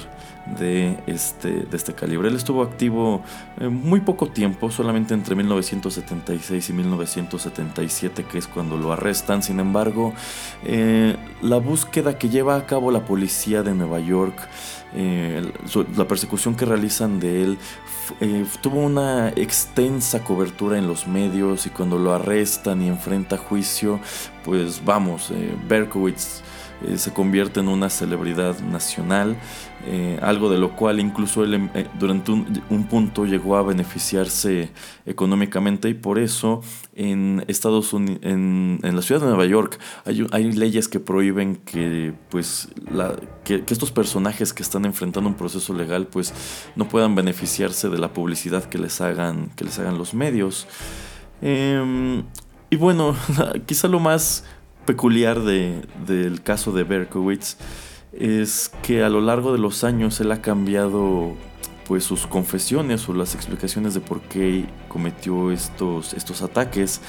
de 0.56 0.98
este, 1.06 1.50
de 1.50 1.76
este 1.76 1.94
calibre. 1.94 2.28
Él 2.28 2.36
estuvo 2.36 2.62
activo 2.62 3.22
eh, 3.60 3.68
muy 3.68 4.00
poco 4.00 4.28
tiempo, 4.28 4.70
solamente 4.70 5.14
entre 5.14 5.34
1976 5.34 6.70
y 6.70 6.72
1977, 6.72 8.24
que 8.24 8.38
es 8.38 8.46
cuando 8.46 8.76
lo 8.76 8.92
arrestan. 8.92 9.42
Sin 9.42 9.60
embargo, 9.60 10.14
eh, 10.64 11.16
la 11.42 11.58
búsqueda 11.58 12.18
que 12.18 12.28
lleva 12.28 12.56
a 12.56 12.66
cabo 12.66 12.90
la 12.90 13.04
policía 13.04 13.62
de 13.62 13.74
Nueva 13.74 14.00
York, 14.00 14.36
eh, 14.94 15.52
la 15.96 16.06
persecución 16.06 16.54
que 16.54 16.64
realizan 16.64 17.20
de 17.20 17.42
él, 17.42 17.58
tuvo 18.62 18.80
una 18.80 19.28
extensa 19.36 20.24
cobertura 20.24 20.78
en 20.78 20.88
los 20.88 21.06
medios 21.06 21.66
y 21.66 21.70
cuando 21.70 21.98
lo 21.98 22.14
arrestan 22.14 22.80
y 22.80 22.88
enfrenta 22.88 23.36
juicio, 23.36 24.00
pues 24.44 24.82
vamos, 24.82 25.30
Berkowitz 25.68 26.42
eh, 26.86 26.96
se 26.96 27.12
convierte 27.12 27.58
en 27.58 27.66
una 27.66 27.90
celebridad 27.90 28.60
nacional, 28.60 29.36
eh, 29.84 30.16
algo 30.22 30.48
de 30.48 30.58
lo 30.58 30.76
cual 30.76 31.00
incluso 31.00 31.42
él 31.42 31.54
em, 31.54 31.70
eh, 31.74 31.86
durante 31.98 32.30
un, 32.30 32.84
punto 32.88 33.26
llegó 33.26 33.56
a 33.56 33.62
beneficiarse 33.62 34.70
económicamente 35.04 35.88
y 35.88 35.94
por 35.94 36.20
eso 36.20 36.62
en 36.94 37.44
Estados 37.48 37.92
Unidos, 37.92 38.20
en, 38.22 38.78
la 38.82 39.02
ciudad 39.02 39.20
de 39.20 39.26
Nueva 39.26 39.46
York 39.46 39.78
hay, 40.04 40.52
leyes 40.52 40.86
que 40.86 41.00
prohíben 41.00 41.56
que, 41.56 42.14
pues, 42.28 42.68
que, 43.42 43.64
estos 43.68 43.90
personajes 43.90 44.52
que 44.52 44.62
están 44.62 44.84
enfrentando 44.84 45.28
un 45.28 45.36
proceso 45.36 45.74
legal 45.74 46.06
pues 46.06 46.32
no 46.76 46.88
puedan 46.88 47.16
beneficiarse 47.16 47.88
de 47.88 47.98
la 47.98 48.12
publicidad 48.12 48.64
que 48.64 48.78
les 48.78 49.00
hagan, 49.00 49.50
que 49.56 49.64
les 49.64 49.80
hagan 49.80 49.98
los 49.98 50.14
medios. 50.14 50.68
Em, 51.42 52.22
y 52.70 52.76
bueno, 52.76 53.16
quizá 53.66 53.88
lo 53.88 53.98
más 54.00 54.44
peculiar 54.88 55.42
del 55.42 56.40
caso 56.42 56.72
de 56.72 56.82
Berkowitz 56.82 57.58
es 58.18 58.72
que 58.82 59.04
a 59.04 59.10
lo 59.10 59.20
largo 59.20 59.52
de 59.52 59.58
los 59.58 59.84
años 59.84 60.18
él 60.22 60.32
ha 60.32 60.40
cambiado 60.40 61.34
pues 61.86 62.04
sus 62.04 62.26
confesiones 62.26 63.06
o 63.06 63.12
las 63.12 63.34
explicaciones 63.34 63.92
de 63.92 64.00
por 64.00 64.22
qué 64.22 64.64
cometió 64.88 65.50
estos, 65.50 66.14
estos 66.14 66.40
ataques. 66.40 67.02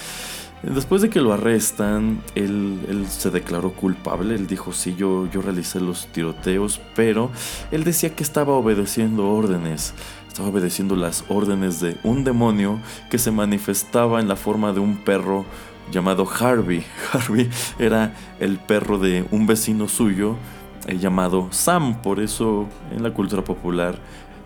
Después 0.61 1.01
de 1.01 1.09
que 1.09 1.21
lo 1.21 1.31
arrestan, 1.31 2.21
él, 2.35 3.05
se 3.07 3.31
declaró 3.31 3.71
culpable. 3.71 4.35
Él 4.35 4.45
dijo, 4.45 4.73
sí, 4.73 4.93
yo, 4.97 5.29
yo 5.31 5.41
realicé 5.41 5.79
los 5.79 6.07
tiroteos, 6.07 6.81
pero 6.97 7.31
él 7.71 7.85
decía 7.85 8.13
que 8.13 8.23
estaba 8.23 8.55
obedeciendo 8.55 9.29
órdenes. 9.29 9.93
Estaba 10.27 10.49
obedeciendo 10.49 10.97
las 10.97 11.23
órdenes 11.29 11.79
de 11.79 11.97
un 12.03 12.25
demonio 12.25 12.81
que 13.09 13.17
se 13.19 13.31
manifestaba 13.31 14.19
en 14.19 14.27
la 14.27 14.35
forma 14.35 14.73
de 14.73 14.81
un 14.81 14.97
perro 14.97 15.45
llamado 15.91 16.27
Harvey. 16.27 16.85
Harvey 17.13 17.49
era 17.77 18.13
el 18.39 18.57
perro 18.57 18.97
de 18.99 19.25
un 19.31 19.47
vecino 19.47 19.87
suyo 19.87 20.35
eh, 20.87 20.97
llamado 20.97 21.47
Sam, 21.51 22.01
por 22.01 22.19
eso 22.19 22.67
en 22.91 23.03
la 23.03 23.13
cultura 23.13 23.43
popular 23.43 23.95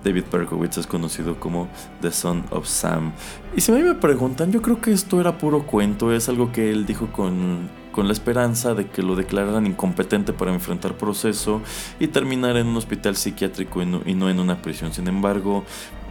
David 0.04 0.26
Berkowitz 0.32 0.78
es 0.78 0.88
conocido 0.88 1.40
como 1.40 1.68
The 2.02 2.12
Son 2.12 2.44
of 2.52 2.68
Sam. 2.68 3.14
Y 3.56 3.62
si 3.62 3.72
a 3.72 3.76
mí 3.76 3.82
me 3.82 3.96
preguntan, 3.96 4.52
yo 4.52 4.62
creo 4.62 4.82
que 4.82 4.92
esto 4.92 5.22
era 5.22 5.38
puro 5.38 5.66
cuento, 5.66 6.12
es 6.12 6.30
algo 6.30 6.52
que 6.52 6.72
él 6.72 6.86
dijo 6.86 7.08
con, 7.08 7.70
con 7.92 8.08
la 8.08 8.14
esperanza 8.14 8.74
de 8.74 8.88
que 8.88 9.02
lo 9.02 9.16
declararan 9.16 9.66
incompetente 9.66 10.34
para 10.34 10.54
enfrentar 10.54 10.98
proceso 10.98 11.62
y 12.00 12.08
terminar 12.08 12.58
en 12.58 12.68
un 12.68 12.78
hospital 12.78 13.16
psiquiátrico 13.16 13.82
y 13.82 13.86
no, 13.86 14.30
en 14.30 14.40
una 14.40 14.62
prisión. 14.62 14.94
Sin 14.94 15.08
embargo, 15.08 15.64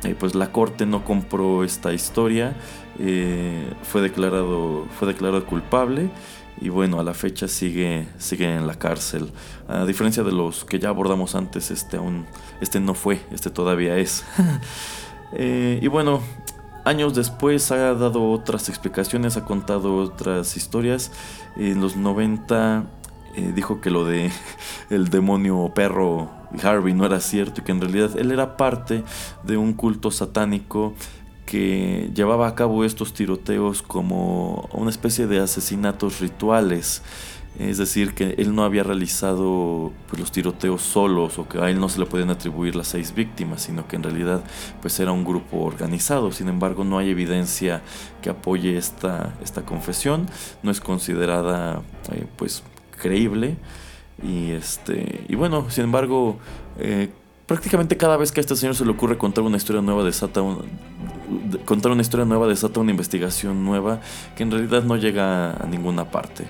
eh, 0.05 0.17
pues 0.19 0.35
la 0.35 0.51
corte 0.51 0.87
no 0.87 1.05
compró 1.05 1.65
esta 1.65 1.93
historia 1.93 2.57
eh, 2.99 3.73
fue, 3.83 4.01
declarado, 4.01 4.87
fue 4.99 5.09
declarado 5.09 5.45
culpable 5.47 6.11
y 6.61 6.69
bueno, 6.69 7.01
a 7.01 7.05
la 7.05 7.15
fecha 7.15 7.49
sigue, 7.49 8.07
sigue 8.19 8.55
en 8.55 8.67
la 8.67 8.75
cárcel. 8.75 9.33
A 9.69 9.85
diferencia 9.85 10.23
de 10.23 10.33
los 10.33 10.65
que 10.65 10.79
ya 10.79 10.91
abordamos 10.91 11.35
antes, 11.35 11.71
este 11.71 11.97
aún, 11.97 12.27
este 12.61 12.79
no 12.79 12.95
fue, 12.95 13.21
este 13.31 13.51
todavía 13.51 13.97
es. 13.99 14.25
Eh, 15.35 15.79
y 15.81 15.87
bueno, 15.87 16.21
años 16.85 17.15
después 17.15 17.73
ha 17.73 17.95
dado 17.95 18.31
otras 18.31 18.69
explicaciones, 18.69 19.39
ha 19.39 19.47
contado 19.47 19.97
otras 19.97 20.59
historias. 20.59 21.11
En 21.57 21.81
los 21.81 21.97
90 21.97 22.85
eh, 23.35 23.53
dijo 23.55 23.81
que 23.81 23.89
lo 23.89 24.05
de 24.05 24.31
el 24.91 25.09
demonio 25.09 25.73
perro 25.75 26.31
Harvey 26.63 26.93
no 26.93 27.07
era 27.07 27.19
cierto 27.21 27.63
y 27.63 27.65
que 27.65 27.73
en 27.73 27.81
realidad 27.81 28.11
él 28.19 28.31
era 28.31 28.59
parte 28.59 29.05
de 29.43 29.57
un 29.57 29.73
culto 29.73 30.11
satánico 30.11 30.93
que 31.53 32.11
llevaba 32.15 32.49
a 32.49 32.55
cabo 32.55 32.83
estos 32.83 33.13
tiroteos 33.13 33.83
como 33.83 34.71
una 34.73 34.89
especie 34.89 35.27
de 35.27 35.39
asesinatos 35.39 36.19
rituales. 36.19 37.03
Es 37.59 37.77
decir, 37.77 38.15
que 38.15 38.37
él 38.39 38.55
no 38.55 38.65
había 38.65 38.83
realizado 38.83 39.93
pues, 40.09 40.19
los 40.19 40.33
tiroteos 40.33 40.81
solos 40.81 41.39
o 41.39 41.47
que 41.47 41.59
a 41.59 41.69
él 41.69 41.79
no 41.79 41.91
se 41.91 42.01
le 42.01 42.07
podían 42.07 42.31
atribuir 42.31 42.75
las 42.75 42.89
seis 42.89 43.15
víctimas, 43.15 43.61
sino 43.61 43.87
que 43.87 43.97
en 43.97 44.03
realidad 44.03 44.43
pues, 44.81 44.99
era 44.99 45.13
un 45.13 45.25
grupo 45.25 45.59
organizado. 45.59 46.33
Sin 46.33 46.49
embargo, 46.49 46.85
no 46.85 46.97
hay 46.97 47.11
evidencia 47.11 47.83
que 48.23 48.31
apoye 48.31 48.79
esta, 48.79 49.35
esta 49.45 49.61
confesión. 49.61 50.31
No 50.63 50.71
es 50.71 50.81
considerada 50.81 51.83
eh, 52.13 52.25
pues, 52.37 52.63
creíble. 52.99 53.59
Y, 54.23 54.53
este, 54.53 55.27
y 55.29 55.35
bueno, 55.35 55.69
sin 55.69 55.85
embargo, 55.85 56.39
eh, 56.79 57.11
prácticamente 57.53 57.99
cada 57.99 58.17
vez 58.17 58.33
que 58.33 58.41
a 58.41 58.43
este 58.43 58.57
señor 58.57 58.75
se 58.75 58.83
le 58.83 58.93
ocurre 58.93 59.19
contar 59.19 59.45
una 59.45 59.59
historia 59.59 59.83
nueva 59.83 60.03
desata 60.05 60.41
contar 61.67 61.93
una 61.93 62.01
historia 62.01 62.25
nueva 62.25 62.47
desata 62.47 62.81
una 62.81 62.93
investigación 62.93 63.63
nueva 63.63 64.01
que 64.35 64.43
en 64.43 64.51
realidad 64.51 64.85
no 64.85 64.97
llega 64.97 65.53
a 65.53 65.67
ninguna 65.67 66.11
parte. 66.11 66.47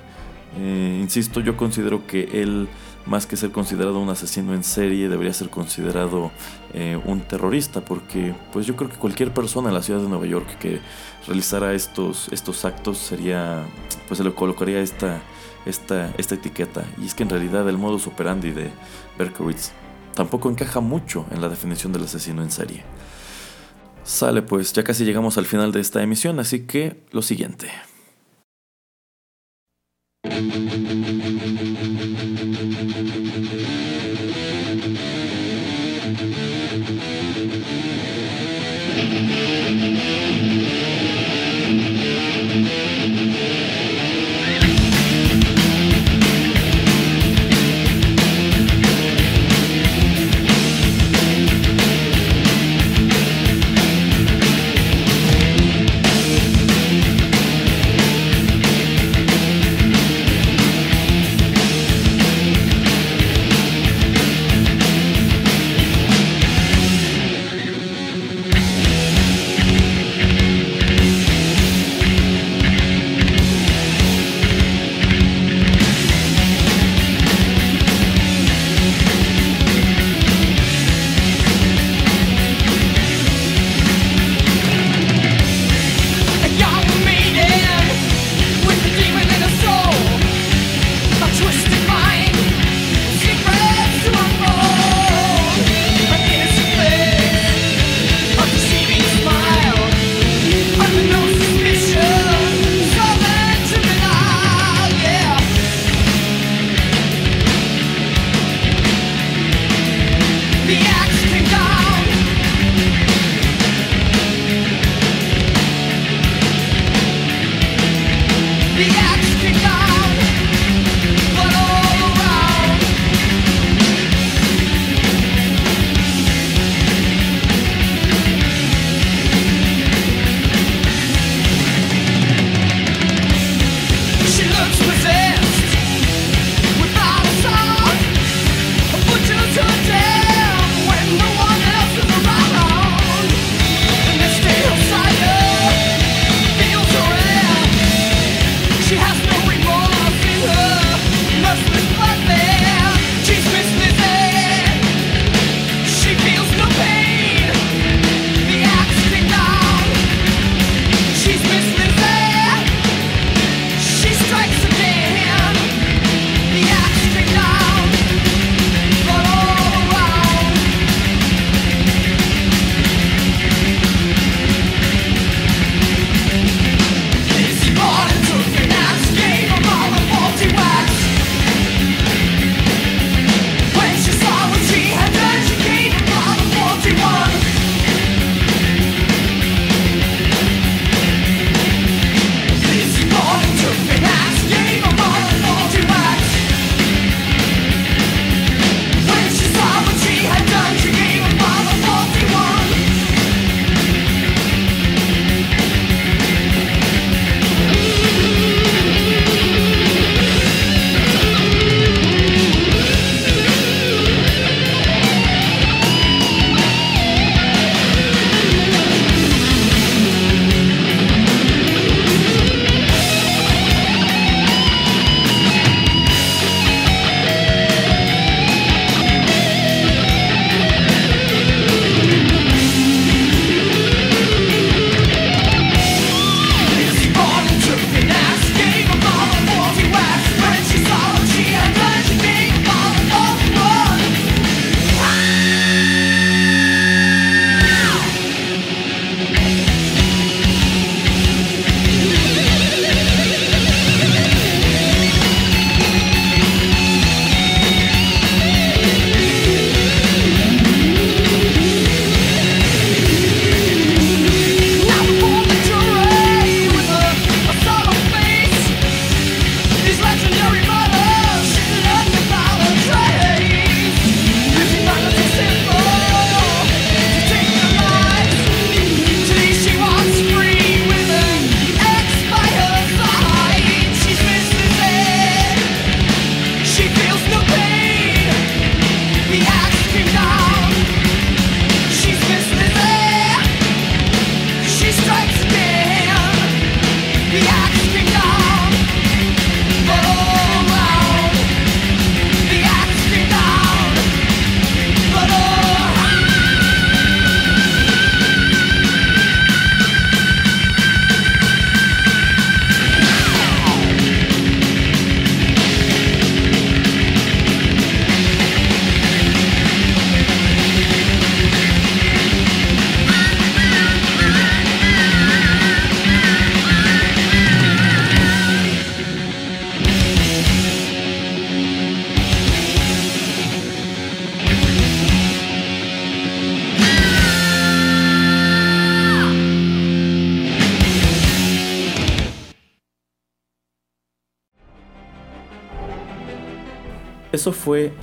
Eh, 0.56 1.00
insisto, 1.02 1.40
yo 1.40 1.56
considero 1.56 2.06
que 2.06 2.40
él, 2.40 2.68
más 3.04 3.26
que 3.26 3.36
ser 3.36 3.50
considerado 3.50 3.98
un 3.98 4.10
asesino 4.10 4.54
en 4.54 4.62
serie, 4.62 5.08
debería 5.08 5.32
ser 5.32 5.50
considerado 5.50 6.30
eh, 6.72 6.96
un 7.04 7.22
terrorista, 7.22 7.80
porque 7.80 8.32
pues 8.52 8.64
yo 8.66 8.76
creo 8.76 8.88
que 8.88 8.96
cualquier 8.96 9.34
persona 9.34 9.70
en 9.70 9.74
la 9.74 9.82
ciudad 9.82 10.00
de 10.00 10.08
Nueva 10.08 10.26
York 10.26 10.56
que 10.60 10.78
realizara 11.26 11.74
estos, 11.74 12.28
estos 12.30 12.64
actos 12.64 12.98
sería, 12.98 13.64
pues 14.06 14.18
se 14.18 14.24
le 14.24 14.32
colocaría 14.32 14.78
esta, 14.78 15.20
esta, 15.66 16.12
esta 16.16 16.36
etiqueta. 16.36 16.84
Y 17.02 17.06
es 17.06 17.14
que 17.16 17.24
en 17.24 17.30
realidad 17.30 17.68
el 17.68 17.76
modus 17.76 18.06
operandi 18.06 18.52
de 18.52 18.70
Berkowitz 19.18 19.72
tampoco 20.14 20.50
encaja 20.50 20.80
mucho 20.80 21.26
en 21.30 21.40
la 21.40 21.48
definición 21.48 21.92
del 21.92 22.04
asesino 22.04 22.42
en 22.42 22.50
serie. 22.50 22.82
Sale 24.04 24.42
pues, 24.42 24.72
ya 24.72 24.82
casi 24.82 25.04
llegamos 25.04 25.38
al 25.38 25.46
final 25.46 25.72
de 25.72 25.80
esta 25.80 26.02
emisión, 26.02 26.40
así 26.40 26.66
que 26.66 27.04
lo 27.12 27.22
siguiente. 27.22 27.70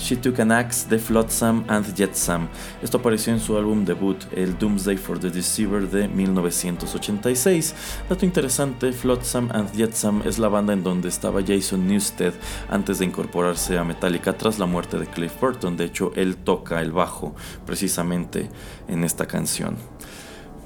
She 0.09 0.15
Took 0.15 0.39
an 0.39 0.51
Axe 0.51 0.87
de 0.89 0.97
Flotsam 0.97 1.63
and 1.67 1.85
Jetsam. 1.95 2.47
Esto 2.81 2.97
apareció 2.97 3.31
en 3.31 3.39
su 3.39 3.55
álbum 3.55 3.85
debut, 3.85 4.17
el 4.35 4.57
Doomsday 4.57 4.97
for 4.97 5.19
the 5.19 5.29
Deceiver 5.29 5.87
de 5.87 6.07
1986. 6.07 7.75
Dato 8.09 8.25
interesante, 8.25 8.91
Flotsam 8.91 9.51
and 9.53 9.71
Jetsam 9.71 10.23
es 10.25 10.39
la 10.39 10.47
banda 10.47 10.73
en 10.73 10.81
donde 10.81 11.09
estaba 11.09 11.41
Jason 11.45 11.87
Newsted 11.87 12.33
antes 12.71 12.97
de 12.97 13.05
incorporarse 13.05 13.77
a 13.77 13.83
Metallica 13.83 14.35
tras 14.35 14.57
la 14.57 14.65
muerte 14.65 14.97
de 14.97 15.05
Cliff 15.05 15.39
Burton. 15.39 15.77
De 15.77 15.85
hecho, 15.85 16.11
él 16.15 16.37
toca 16.37 16.81
el 16.81 16.91
bajo 16.91 17.35
precisamente 17.67 18.49
en 18.87 19.03
esta 19.03 19.27
canción. 19.27 19.77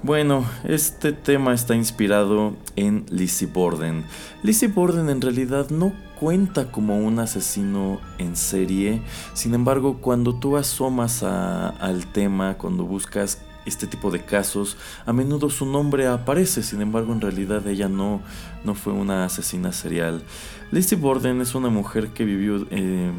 Bueno, 0.03 0.45
este 0.65 1.13
tema 1.13 1.53
está 1.53 1.75
inspirado 1.75 2.57
en 2.75 3.05
Lizzie 3.09 3.47
Borden. 3.47 4.03
Lizzie 4.43 4.67
Borden 4.67 5.09
en 5.09 5.21
realidad 5.21 5.69
no 5.69 5.93
cuenta 6.19 6.69
como 6.69 6.97
un 6.97 7.19
asesino 7.19 8.01
en 8.17 8.35
serie. 8.35 9.01
Sin 9.33 9.53
embargo, 9.53 9.99
cuando 10.01 10.35
tú 10.35 10.57
asomas 10.57 11.23
al 11.23 12.05
tema, 12.11 12.57
cuando 12.57 12.83
buscas 12.83 13.41
este 13.65 13.87
tipo 13.87 14.11
de 14.11 14.25
casos, 14.25 14.75
a 15.05 15.13
menudo 15.13 15.49
su 15.49 15.65
nombre 15.65 16.05
aparece, 16.07 16.63
sin 16.63 16.81
embargo 16.81 17.13
en 17.13 17.21
realidad 17.21 17.65
ella 17.65 17.87
no, 17.87 18.19
no 18.65 18.75
fue 18.75 18.91
una 18.91 19.23
asesina 19.23 19.71
serial. 19.71 20.21
Lizzie 20.71 20.97
Borden 20.97 21.39
es 21.39 21.55
una 21.55 21.69
mujer 21.69 22.09
que 22.09 22.25
vivió 22.25 22.67
eh, 22.71 23.09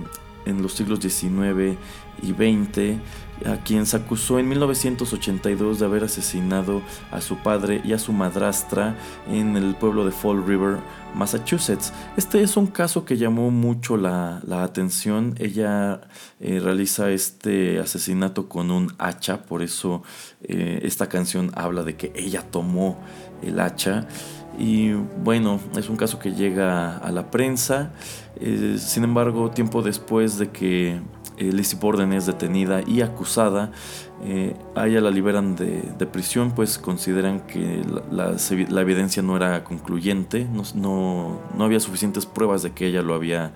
en 0.44 0.62
los 0.62 0.74
siglos 0.74 1.00
XIX 1.00 1.78
y 2.22 2.32
XX 2.32 3.00
a 3.46 3.58
quien 3.58 3.86
se 3.86 3.96
acusó 3.96 4.38
en 4.38 4.48
1982 4.48 5.78
de 5.78 5.84
haber 5.84 6.04
asesinado 6.04 6.82
a 7.10 7.20
su 7.20 7.36
padre 7.38 7.80
y 7.84 7.92
a 7.92 7.98
su 7.98 8.12
madrastra 8.12 8.96
en 9.28 9.56
el 9.56 9.74
pueblo 9.74 10.04
de 10.04 10.12
Fall 10.12 10.44
River, 10.46 10.78
Massachusetts. 11.14 11.92
Este 12.16 12.42
es 12.42 12.56
un 12.56 12.66
caso 12.66 13.04
que 13.04 13.16
llamó 13.16 13.50
mucho 13.50 13.96
la, 13.96 14.42
atención. 14.62 15.34
Ella 15.38 16.00
eh, 16.40 16.60
realiza 16.60 17.10
este 17.10 17.78
asesinato 17.78 18.48
con 18.48 18.70
un 18.70 18.92
hacha, 18.98 19.42
por 19.42 19.62
eso 19.62 20.02
eh, 20.42 20.80
esta 20.82 21.08
canción 21.08 21.50
habla 21.54 21.82
de 21.82 21.96
que 21.96 22.12
ella 22.14 22.42
tomó 22.42 22.98
el 23.42 23.60
hacha. 23.60 24.06
Y 24.58 24.92
bueno, 24.92 25.60
es 25.76 25.88
un 25.88 25.96
caso 25.96 26.18
que 26.18 26.32
llega 26.32 26.96
a 26.98 27.10
la 27.10 27.30
prensa. 27.30 27.92
Eh, 28.40 28.76
sin 28.78 29.04
embargo, 29.04 29.50
tiempo 29.50 29.82
después 29.82 30.38
de 30.38 30.50
que 30.50 31.00
eh, 31.36 31.52
Lizzie 31.52 31.78
Borden 31.78 32.12
es 32.12 32.26
detenida 32.26 32.82
y 32.86 33.00
acusada. 33.00 33.72
Eh, 34.22 34.54
a 34.74 34.86
ella 34.86 35.00
la 35.00 35.10
liberan 35.10 35.56
de, 35.56 36.06
prisión, 36.06 36.52
pues 36.52 36.78
consideran 36.78 37.40
que 37.40 37.82
la, 38.10 38.36
evidencia 38.80 39.22
no 39.22 39.36
era 39.36 39.64
concluyente, 39.64 40.46
no, 40.46 41.40
no, 41.54 41.64
había 41.64 41.80
suficientes 41.80 42.24
pruebas 42.24 42.62
de 42.62 42.72
que 42.72 42.86
ella 42.86 43.02
lo 43.02 43.14
había, 43.14 43.52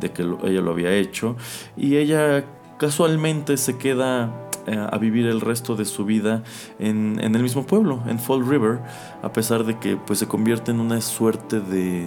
de 0.00 0.10
que 0.10 0.22
ella 0.22 0.60
lo 0.60 0.72
había 0.72 0.92
hecho. 0.92 1.36
Y 1.76 1.96
ella 1.96 2.44
casualmente 2.80 3.58
se 3.58 3.76
queda 3.76 4.48
eh, 4.66 4.74
a 4.74 4.96
vivir 4.96 5.26
el 5.26 5.42
resto 5.42 5.76
de 5.76 5.84
su 5.84 6.06
vida 6.06 6.42
en, 6.78 7.20
el 7.20 7.42
mismo 7.42 7.66
pueblo, 7.66 8.02
en 8.06 8.18
Fall 8.18 8.46
River, 8.46 8.80
a 9.22 9.30
pesar 9.34 9.64
de 9.64 9.78
que 9.78 9.96
pues, 9.98 10.18
se 10.18 10.26
convierte 10.26 10.70
en 10.70 10.80
una 10.80 10.98
suerte 11.02 11.60
de, 11.60 12.06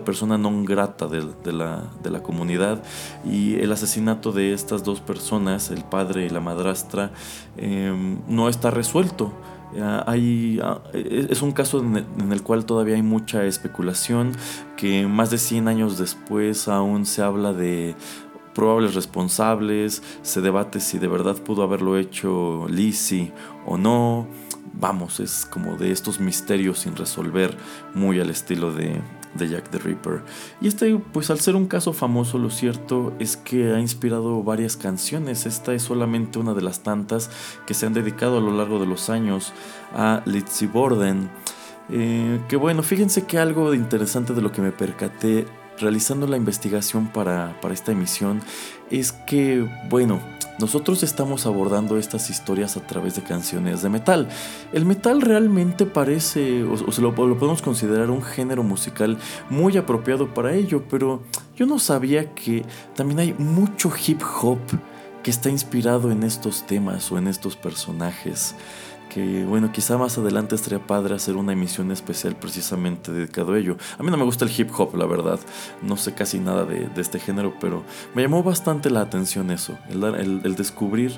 persona 0.00 0.38
non 0.38 0.64
grata 0.64 1.08
de, 1.08 1.52
la, 1.52 2.22
comunidad. 2.22 2.82
Y 3.22 3.56
el 3.56 3.70
asesinato 3.70 4.32
de 4.32 4.54
estas 4.54 4.82
dos 4.82 5.00
personas, 5.00 5.70
el 5.70 5.84
padre 5.84 6.24
y 6.24 6.30
la 6.30 6.40
madrastra, 6.40 7.12
em, 7.58 8.16
no 8.26 8.48
está 8.48 8.70
resuelto. 8.70 9.30
Hay, 10.06 10.60
ah, 10.62 10.82
es 10.92 11.42
un 11.42 11.50
caso 11.50 11.80
en 11.80 12.32
el 12.32 12.42
cual 12.42 12.64
todavía 12.64 12.94
hay 12.94 13.02
mucha 13.02 13.44
especulación, 13.44 14.32
que 14.76 15.06
más 15.06 15.30
de 15.30 15.38
100 15.38 15.66
años 15.66 15.98
después 15.98 16.68
aún 16.68 17.06
se 17.06 17.22
habla 17.22 17.52
de 17.52 17.96
probables 18.54 18.94
responsables, 18.94 20.02
se 20.22 20.40
debate 20.40 20.80
si 20.80 20.98
de 20.98 21.08
verdad 21.08 21.36
pudo 21.36 21.62
haberlo 21.62 21.98
hecho 21.98 22.66
Lizzie 22.68 23.32
o 23.66 23.76
no. 23.76 24.26
Vamos, 24.72 25.20
es 25.20 25.46
como 25.46 25.76
de 25.76 25.92
estos 25.92 26.20
misterios 26.20 26.80
sin 26.80 26.96
resolver, 26.96 27.56
muy 27.94 28.18
al 28.18 28.30
estilo 28.30 28.72
de, 28.72 29.00
de 29.34 29.48
Jack 29.48 29.70
the 29.70 29.78
Ripper. 29.78 30.22
Y 30.60 30.68
este, 30.68 30.96
pues 31.12 31.30
al 31.30 31.40
ser 31.40 31.56
un 31.56 31.66
caso 31.66 31.92
famoso, 31.92 32.38
lo 32.38 32.50
cierto 32.50 33.12
es 33.18 33.36
que 33.36 33.72
ha 33.72 33.80
inspirado 33.80 34.42
varias 34.42 34.76
canciones. 34.76 35.46
Esta 35.46 35.74
es 35.74 35.82
solamente 35.82 36.38
una 36.38 36.54
de 36.54 36.62
las 36.62 36.82
tantas 36.82 37.30
que 37.66 37.74
se 37.74 37.86
han 37.86 37.94
dedicado 37.94 38.38
a 38.38 38.40
lo 38.40 38.52
largo 38.52 38.80
de 38.80 38.86
los 38.86 39.10
años 39.10 39.52
a 39.94 40.22
Lizzie 40.26 40.68
Borden. 40.68 41.30
Eh, 41.90 42.40
que 42.48 42.56
bueno, 42.56 42.82
fíjense 42.82 43.26
que 43.26 43.38
algo 43.38 43.74
interesante 43.74 44.32
de 44.32 44.40
lo 44.40 44.50
que 44.50 44.62
me 44.62 44.72
percaté 44.72 45.46
realizando 45.78 46.26
la 46.26 46.36
investigación 46.36 47.08
para, 47.08 47.56
esta 47.72 47.92
emisión 47.92 48.40
es 48.90 49.12
que, 49.12 49.68
bueno, 49.88 50.20
nosotros 50.58 51.02
estamos 51.02 51.46
abordando 51.46 51.96
estas 51.98 52.30
historias 52.30 52.76
a 52.76 52.86
través 52.86 53.16
de 53.16 53.22
canciones 53.22 53.82
de 53.82 53.88
metal. 53.88 54.28
El 54.72 54.84
metal 54.84 55.20
realmente 55.20 55.84
parece, 55.86 56.62
o, 56.62 56.92
se 56.92 57.00
lo, 57.00 57.10
lo, 57.10 57.38
podemos 57.38 57.62
considerar 57.62 58.10
un 58.10 58.22
género 58.22 58.62
musical 58.62 59.18
muy 59.50 59.76
apropiado 59.76 60.32
para 60.32 60.54
ello, 60.54 60.84
pero 60.88 61.22
yo 61.56 61.66
no 61.66 61.78
sabía 61.78 62.34
que 62.34 62.64
también 62.94 63.18
hay 63.18 63.34
mucho 63.34 63.90
hip 64.06 64.22
hop 64.42 64.60
que 65.24 65.30
está 65.30 65.48
inspirado 65.48 66.12
en 66.12 66.22
estos 66.22 66.66
temas 66.66 67.10
o 67.10 67.18
en 67.18 67.26
estos 67.26 67.56
personajes 67.56 68.54
que 69.14 69.44
bueno, 69.44 69.70
quizá 69.70 69.96
más 69.96 70.18
adelante 70.18 70.56
estaría 70.56 70.84
padre 70.84 71.14
hacer 71.14 71.36
una 71.36 71.52
emisión 71.52 71.92
especial 71.92 72.34
precisamente 72.34 73.12
dedicado 73.12 73.52
a 73.52 73.58
ello. 73.58 73.76
A 73.96 74.02
mí 74.02 74.10
no 74.10 74.16
me 74.16 74.24
gusta 74.24 74.44
el 74.44 74.50
hip 74.50 74.70
hop, 74.76 74.96
la 74.96 75.06
verdad, 75.06 75.38
no 75.82 75.96
sé 75.96 76.14
casi 76.14 76.40
nada 76.40 76.64
de, 76.64 76.88
este 76.96 77.20
género, 77.20 77.54
pero 77.60 77.84
me 78.16 78.22
llamó 78.22 78.42
bastante 78.42 78.90
la 78.90 79.02
atención 79.02 79.52
eso, 79.52 79.78
el, 79.88 80.56
descubrir 80.56 81.12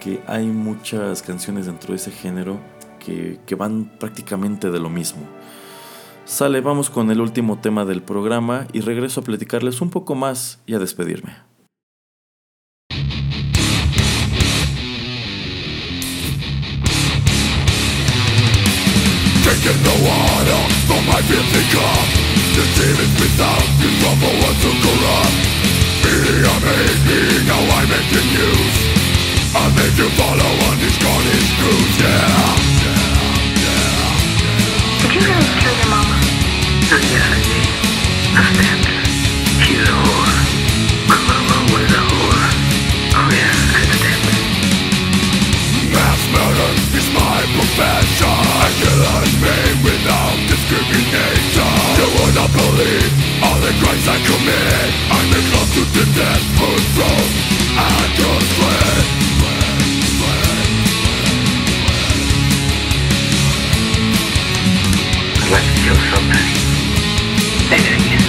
que 0.00 0.22
hay 0.26 0.46
muchas 0.46 1.20
canciones 1.20 1.66
dentro 1.66 1.90
de 1.90 1.96
ese 1.96 2.12
género 2.12 2.58
que, 2.98 3.38
que 3.44 3.54
van 3.56 3.92
prácticamente 4.00 4.70
de 4.70 4.78
lo 4.78 4.88
mismo. 4.88 5.20
Sale, 6.24 6.62
vamos 6.62 6.88
con 6.88 7.10
el 7.10 7.20
último 7.20 7.58
tema 7.58 7.84
del 7.84 8.02
programa 8.02 8.66
y 8.72 8.80
regreso 8.80 9.20
a 9.20 9.24
platicarles 9.24 9.82
un 9.82 9.90
poco 9.90 10.14
más 10.14 10.60
y 10.64 10.72
a 10.72 10.78
despedirme. 10.78 11.43
Drinking 19.64 19.80
the 19.80 19.96
water 20.04 20.60
from 20.84 21.00
my 21.08 21.16
filthy 21.24 21.64
cup 21.72 22.08
The 22.52 22.64
demons 22.76 23.16
without 23.16 23.64
you 23.80 23.88
trouble 23.96 24.36
and 24.44 24.60
to 24.60 24.70
corrupt 24.76 25.40
Feeding 26.04 26.44
on 26.52 26.60
me, 26.68 27.48
now 27.48 27.64
I'm 27.72 27.88
making 27.88 28.28
use 28.44 28.76
I 29.56 29.64
make 29.72 29.96
you 29.96 30.12
follow 30.20 30.52
on 30.68 30.76
these 30.84 30.98
garden 31.00 31.40
screws, 31.48 31.96
yeah 31.96 32.28
yeah, 32.84 33.08
yeah, 33.64 34.04
Did 35.00 35.16
you 35.16 35.24
guys 35.32 35.48
kill 35.56 35.72
your 35.80 35.88
mama? 35.88 36.12
Oh 36.12 37.00
yes 37.08 37.24
I 37.24 37.40
did 37.40 37.64
I 38.36 38.44
stabbed 38.52 38.84
her 38.84 39.00
She's 39.64 39.80
a 39.80 39.96
whore. 39.96 40.44
My 41.08 41.16
mama 41.24 41.56
was 41.72 41.88
a 41.88 42.04
whore. 42.04 42.52
Oh 43.16 43.32
yeah, 43.32 43.48
I 43.48 43.88
stabbed 43.96 44.28
her 44.28 44.44
Mass 45.88 46.20
murder 46.36 46.68
is 47.00 47.08
my 47.16 47.40
profession 47.56 48.53
killing 48.80 49.34
me 49.44 49.58
without 49.84 50.36
discrimination 50.48 51.72
You 51.98 52.06
would 52.16 52.34
not 52.34 52.50
believe 52.52 53.12
all 53.44 53.58
the 53.60 53.72
crimes 53.80 54.06
I 54.08 54.16
commit 54.24 54.88
I 55.12 55.18
make 55.32 55.48
love 55.52 55.70
to 55.76 55.82
the 55.96 56.04
death 56.16 56.44
food 56.58 56.84
from 56.96 57.24
like 65.54 65.62
to 65.62 65.74
kill 65.82 65.94
somebody 66.10 66.54
Say 67.68 67.78
that 67.78 67.94
again 67.94 68.26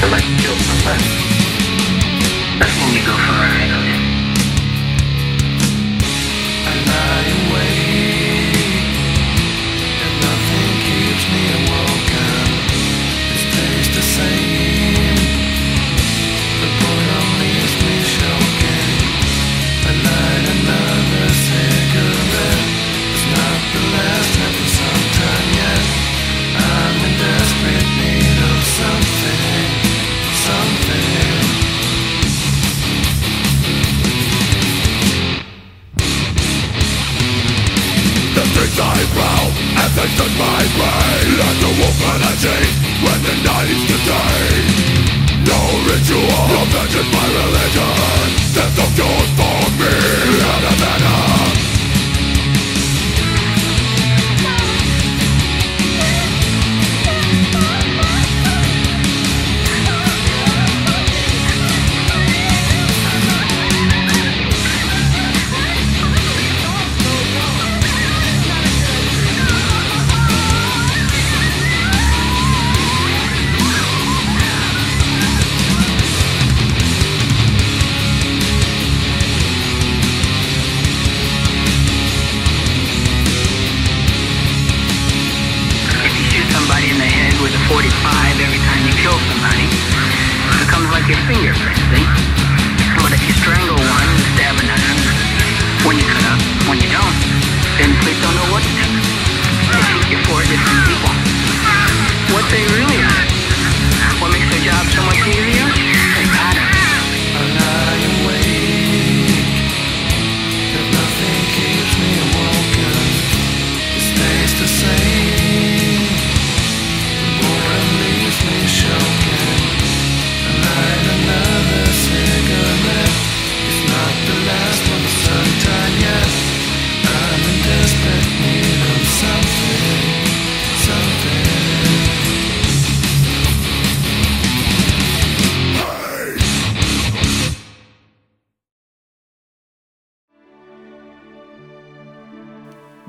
to 0.00 0.32
kill 0.40 0.56
somebody 0.64 1.08
That's 2.58 2.74
when 2.80 2.90
you 2.94 3.02
go 3.04 3.12
for 3.12 3.36
a 3.36 3.48
ride 3.52 3.81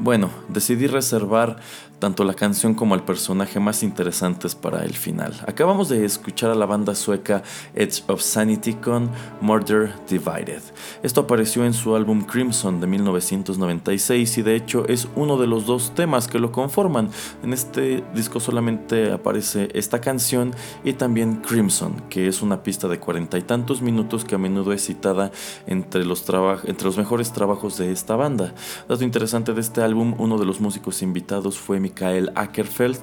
Bueno, 0.04 0.32
decidí 0.50 0.88
reservar 0.88 1.56
tanto 2.04 2.26
la 2.26 2.34
canción 2.34 2.74
como 2.74 2.96
el 2.96 3.04
personaje 3.04 3.62
más 3.62 3.82
interesantes 3.82 4.56
para 4.56 4.84
el 4.84 4.94
final. 4.94 5.42
Acabamos 5.48 5.88
de 5.88 6.04
escuchar 6.04 6.52
a 6.52 6.56
la 6.56 6.66
banda 6.66 6.96
sueca 6.96 7.44
Edge 7.76 8.04
of 8.08 8.22
Sanity 8.22 8.74
con 8.74 9.10
Murder 9.40 9.94
Divided. 10.10 10.62
Esto 11.02 11.22
apareció 11.22 11.64
en 11.64 11.74
su 11.74 11.96
álbum 11.96 12.24
Crimson 12.24 12.82
de 12.82 12.88
1996 12.88 14.38
y 14.38 14.42
de 14.42 14.54
hecho 14.58 14.86
es 14.90 15.08
uno 15.16 15.38
de 15.38 15.48
los 15.48 15.66
dos 15.66 15.96
temas 15.96 16.28
que 16.28 16.40
lo 16.40 16.52
conforman. 16.52 17.10
En 17.42 17.54
este 17.54 18.04
disco 18.14 18.42
solamente 18.42 19.14
aparece 19.14 19.70
esta 19.74 20.02
canción 20.02 20.54
y 20.84 20.92
también 20.92 21.38
Crimson, 21.38 22.04
que 22.10 22.28
es 22.28 22.42
una 22.42 22.64
pista 22.64 22.90
de 22.90 23.00
cuarenta 23.00 23.38
y 23.38 23.44
tantos 23.44 23.82
minutos 23.82 24.26
que 24.26 24.36
a 24.36 24.40
menudo 24.40 24.74
es 24.74 24.86
citada 24.86 25.32
entre 25.68 26.04
los, 26.04 26.28
mejores 26.98 27.32
trabajos 27.32 27.78
de 27.78 27.94
esta 27.94 28.18
banda. 28.18 28.54
Dato 28.90 29.06
interesante 29.06 29.54
de 29.54 29.62
este 29.62 29.82
álbum, 29.82 30.16
uno 30.18 30.38
de 30.38 30.46
los 30.46 30.60
músicos 30.60 31.02
invitados 31.02 31.58
fue 31.58 31.80
mi 31.80 31.93
Mikael 31.94 32.32
Ackerfeld 32.36 33.02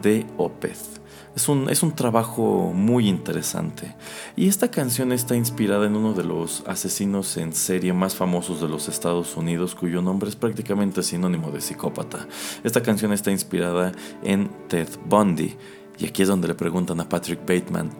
de 0.00 0.26
Opeth. 0.38 0.98
Es 1.36 1.48
un, 1.48 1.68
es 1.68 1.82
un, 1.82 1.92
trabajo 1.92 2.72
muy 2.74 3.08
interesante. 3.08 3.94
Y 4.34 4.48
esta 4.48 4.70
canción 4.70 5.12
está 5.12 5.36
inspirada 5.36 5.86
en 5.86 5.94
uno 5.94 6.12
de 6.12 6.24
los 6.24 6.64
asesinos 6.66 7.36
en 7.36 7.52
serie 7.52 7.92
más 7.92 8.16
famosos 8.16 8.60
de 8.60 8.68
los 8.68 8.88
Estados 8.88 9.36
Unidos, 9.36 9.76
cuyo 9.76 10.02
nombre 10.02 10.28
es 10.28 10.34
prácticamente 10.34 11.02
sinónimo 11.04 11.52
de 11.52 11.60
psicópata. 11.60 12.26
Esta 12.64 12.82
canción 12.82 13.12
está 13.12 13.30
inspirada 13.30 13.92
en 14.24 14.50
Ted 14.68 14.88
Bundy. 15.04 15.56
Y 15.98 16.06
aquí 16.06 16.22
es 16.22 16.28
donde 16.28 16.48
le 16.48 16.54
preguntan 16.54 16.98
a 17.00 17.08
Patrick 17.08 17.40
Bateman, 17.40 17.90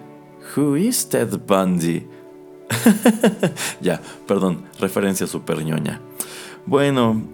¿Who 0.57 0.77
is 0.77 1.09
Ted 1.09 1.39
Bundy? 1.47 2.09
ya, 3.81 4.01
perdón, 4.27 4.65
referencia 4.81 5.27
super 5.27 5.65
ñoña. 5.65 6.01
Bueno, 6.67 7.29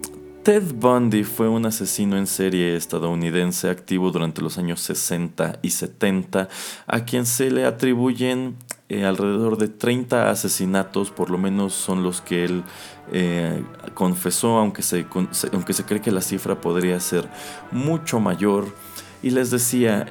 Ted 0.47 0.75
Bundy 0.75 1.25
fue 1.25 1.49
un 1.49 1.65
asesino 1.65 2.15
en 2.15 2.25
serie 2.25 2.77
estadounidense 2.77 3.69
activo 3.69 4.11
durante 4.11 4.41
los 4.41 4.57
años 4.57 4.79
60 4.79 5.59
y 5.61 5.71
70, 5.71 6.47
a 6.87 6.99
quien 7.03 7.25
se 7.25 7.51
le 7.51 7.65
atribuyen 7.65 8.55
eh, 8.87 9.03
alrededor 9.03 9.57
de 9.57 9.67
30 9.67 10.29
asesinatos, 10.29 11.11
por 11.11 11.31
lo 11.31 11.37
menos 11.37 11.73
son 11.73 12.01
los 12.01 12.21
que 12.21 12.45
él 12.45 12.63
eh, 13.11 13.61
confesó, 13.93 14.57
aunque 14.57 14.83
se, 14.83 15.05
aunque 15.51 15.73
se 15.73 15.83
cree 15.83 15.99
que 15.99 16.11
la 16.11 16.21
cifra 16.21 16.61
podría 16.61 16.97
ser 17.01 17.27
mucho 17.69 18.21
mayor. 18.21 18.73
Y 19.21 19.31
les 19.31 19.51
decía, 19.51 20.05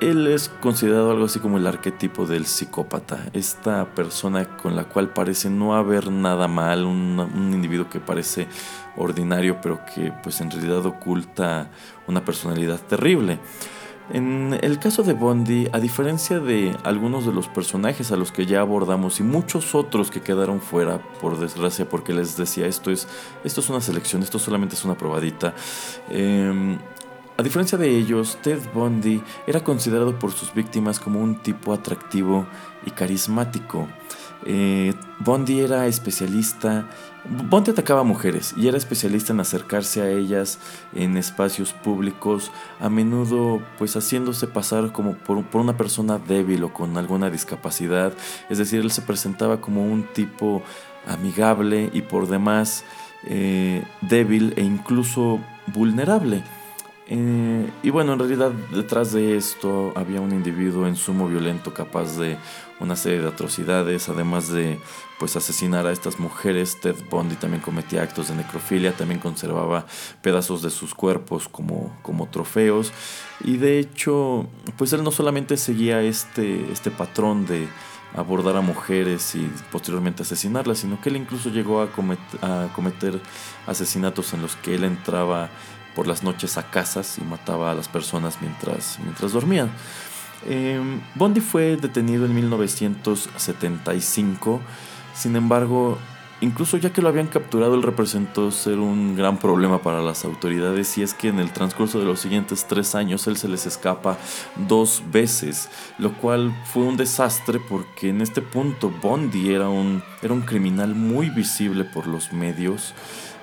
él 0.00 0.28
es 0.28 0.48
considerado 0.60 1.10
algo 1.10 1.24
así 1.24 1.40
como 1.40 1.58
el 1.58 1.66
arquetipo 1.66 2.24
del 2.24 2.46
psicópata, 2.46 3.18
esta 3.32 3.94
persona 3.94 4.56
con 4.56 4.76
la 4.76 4.84
cual 4.84 5.08
parece 5.08 5.50
no 5.50 5.74
haber 5.74 6.10
nada 6.10 6.46
mal, 6.46 6.84
un, 6.84 7.50
individuo 7.52 7.88
que 7.90 7.98
parece 7.98 8.46
ordinario 8.98 9.60
pero 9.62 9.80
que 9.84 10.12
pues 10.22 10.40
en 10.40 10.50
realidad 10.50 10.84
oculta 10.86 11.70
una 12.06 12.24
personalidad 12.24 12.80
terrible. 12.80 13.38
En 14.10 14.58
el 14.62 14.78
caso 14.78 15.02
de 15.02 15.12
Bondi, 15.12 15.68
a 15.70 15.80
diferencia 15.80 16.40
de 16.40 16.74
algunos 16.82 17.26
de 17.26 17.32
los 17.32 17.46
personajes 17.46 18.10
a 18.10 18.16
los 18.16 18.32
que 18.32 18.46
ya 18.46 18.60
abordamos 18.60 19.20
y 19.20 19.22
muchos 19.22 19.74
otros 19.74 20.10
que 20.10 20.22
quedaron 20.22 20.62
fuera, 20.62 21.02
por 21.20 21.38
desgracia, 21.38 21.86
porque 21.86 22.14
les 22.14 22.38
decía 22.38 22.66
esto 22.66 22.90
es, 22.90 23.06
esto 23.44 23.60
es 23.60 23.68
una 23.68 23.82
selección, 23.82 24.22
esto 24.22 24.38
solamente 24.38 24.76
es 24.76 24.84
una 24.86 24.96
probadita, 24.96 25.54
eh, 26.08 26.78
a 27.38 27.42
diferencia 27.44 27.78
de 27.78 27.88
ellos, 27.88 28.36
Ted 28.42 28.58
Bundy 28.74 29.22
era 29.46 29.62
considerado 29.62 30.18
por 30.18 30.32
sus 30.32 30.52
víctimas 30.52 30.98
como 30.98 31.20
un 31.20 31.40
tipo 31.40 31.72
atractivo 31.72 32.48
y 32.84 32.90
carismático. 32.90 33.86
Eh, 34.44 34.92
Bundy 35.20 35.60
era 35.60 35.86
especialista, 35.86 36.88
Bundy 37.30 37.72
atacaba 37.72 38.00
a 38.00 38.04
mujeres 38.04 38.54
y 38.56 38.68
era 38.68 38.78
especialista 38.78 39.32
en 39.32 39.40
acercarse 39.40 40.00
a 40.00 40.10
ellas 40.10 40.58
en 40.94 41.16
espacios 41.16 41.72
públicos, 41.72 42.50
a 42.80 42.88
menudo 42.88 43.60
pues 43.76 43.94
haciéndose 43.96 44.46
pasar 44.46 44.92
como 44.92 45.14
por, 45.14 45.44
una 45.52 45.76
persona 45.76 46.18
débil 46.18 46.64
o 46.64 46.72
con 46.72 46.96
alguna 46.96 47.28
discapacidad, 47.30 48.12
es 48.48 48.58
decir, 48.58 48.80
él 48.80 48.90
se 48.90 49.02
presentaba 49.02 49.60
como 49.60 49.84
un 49.84 50.04
tipo 50.04 50.62
amigable 51.06 51.90
y 51.92 52.02
por 52.02 52.28
demás 52.28 52.84
eh, 53.24 53.84
débil 54.00 54.54
e 54.56 54.62
incluso 54.62 55.38
vulnerable. 55.66 56.42
Eh, 57.10 57.70
y 57.82 57.90
bueno, 57.90 58.12
en 58.12 58.18
realidad 58.18 58.52
detrás 58.74 59.12
de 59.12 59.36
esto 59.36 59.92
había 59.96 60.20
un 60.20 60.32
individuo 60.32 60.86
en 60.86 60.94
sumo 60.94 61.26
violento 61.26 61.72
capaz 61.72 62.18
de 62.18 62.36
una 62.80 62.96
serie 62.96 63.20
de 63.20 63.28
atrocidades, 63.28 64.10
además 64.10 64.50
de 64.50 64.78
pues 65.18 65.34
asesinar 65.34 65.86
a 65.86 65.92
estas 65.92 66.20
mujeres. 66.20 66.78
Ted 66.80 66.96
Bundy 67.10 67.36
también 67.36 67.62
cometía 67.62 68.02
actos 68.02 68.28
de 68.28 68.36
necrofilia, 68.36 68.92
también 68.92 69.20
conservaba 69.20 69.86
pedazos 70.20 70.60
de 70.62 70.70
sus 70.70 70.94
cuerpos 70.94 71.48
como, 71.48 71.96
como 72.02 72.28
trofeos. 72.28 72.92
Y 73.42 73.56
de 73.56 73.78
hecho, 73.78 74.46
pues 74.76 74.92
él 74.92 75.02
no 75.02 75.10
solamente 75.10 75.56
seguía 75.56 76.02
este, 76.02 76.70
este 76.70 76.90
patrón 76.90 77.46
de 77.46 77.68
abordar 78.14 78.56
a 78.56 78.60
mujeres 78.60 79.34
y 79.34 79.50
posteriormente 79.70 80.22
asesinarlas, 80.22 80.78
sino 80.78 81.00
que 81.00 81.08
él 81.08 81.16
incluso 81.16 81.50
llegó 81.50 81.80
a, 81.80 81.88
a 82.42 82.68
cometer 82.74 83.20
asesinatos 83.66 84.32
en 84.34 84.42
los 84.42 84.56
que 84.56 84.74
él 84.74 84.84
entraba 84.84 85.50
por 85.98 86.06
las 86.06 86.22
noches 86.22 86.56
a 86.58 86.70
casas 86.70 87.18
y 87.18 87.24
mataba 87.24 87.72
a 87.72 87.74
las 87.74 87.88
personas 87.88 88.38
mientras, 88.40 89.00
mientras 89.02 89.32
dormían. 89.32 89.68
Eh, 90.46 90.80
Bondi 91.16 91.40
fue 91.40 91.76
detenido 91.76 92.24
en 92.24 92.36
1975, 92.36 94.60
sin 95.12 95.34
embargo, 95.34 95.98
incluso 96.40 96.76
ya 96.76 96.92
que 96.92 97.02
lo 97.02 97.08
habían 97.08 97.26
capturado, 97.26 97.74
él 97.74 97.82
representó 97.82 98.52
ser 98.52 98.78
un 98.78 99.16
gran 99.16 99.38
problema 99.38 99.82
para 99.82 100.00
las 100.00 100.24
autoridades 100.24 100.96
y 100.98 101.02
es 101.02 101.14
que 101.14 101.30
en 101.30 101.40
el 101.40 101.52
transcurso 101.52 101.98
de 101.98 102.04
los 102.04 102.20
siguientes 102.20 102.66
tres 102.68 102.94
años 102.94 103.26
él 103.26 103.36
se 103.36 103.48
les 103.48 103.66
escapa 103.66 104.18
dos 104.68 105.02
veces, 105.10 105.68
lo 105.98 106.12
cual 106.12 106.54
fue 106.72 106.84
un 106.84 106.96
desastre 106.96 107.58
porque 107.58 108.10
en 108.10 108.20
este 108.20 108.40
punto 108.40 108.92
Bondi 109.02 109.52
era 109.52 109.68
un, 109.68 110.04
era 110.22 110.32
un 110.32 110.42
criminal 110.42 110.94
muy 110.94 111.28
visible 111.28 111.82
por 111.82 112.06
los 112.06 112.32
medios. 112.32 112.94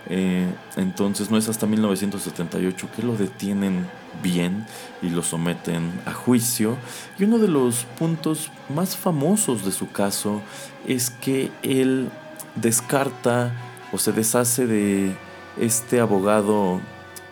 Eh, 0.10 0.48
entonces 0.76 1.32
no 1.32 1.38
es 1.38 1.50
hasta 1.50 1.66
1978 1.66 2.90
que 2.96 3.02
lo 3.02 3.16
detienen 3.16 3.88
bien 4.22 4.66
y 5.02 5.10
lo 5.10 5.24
someten 5.24 5.92
a 6.06 6.14
juicio. 6.14 6.78
Y 7.18 7.24
uno 7.24 7.40
de 7.40 7.48
los 7.48 7.86
puntos 7.98 8.52
más 8.74 8.96
famosos 8.96 9.66
de 9.66 9.72
su 9.72 9.92
caso 9.92 10.42
es 10.88 11.10
que 11.10 11.52
él 11.64 12.10
descarta 12.56 13.52
o 13.92 13.98
se 13.98 14.12
deshace 14.12 14.68
de 14.68 15.16
este 15.60 16.00
abogado 16.00 16.82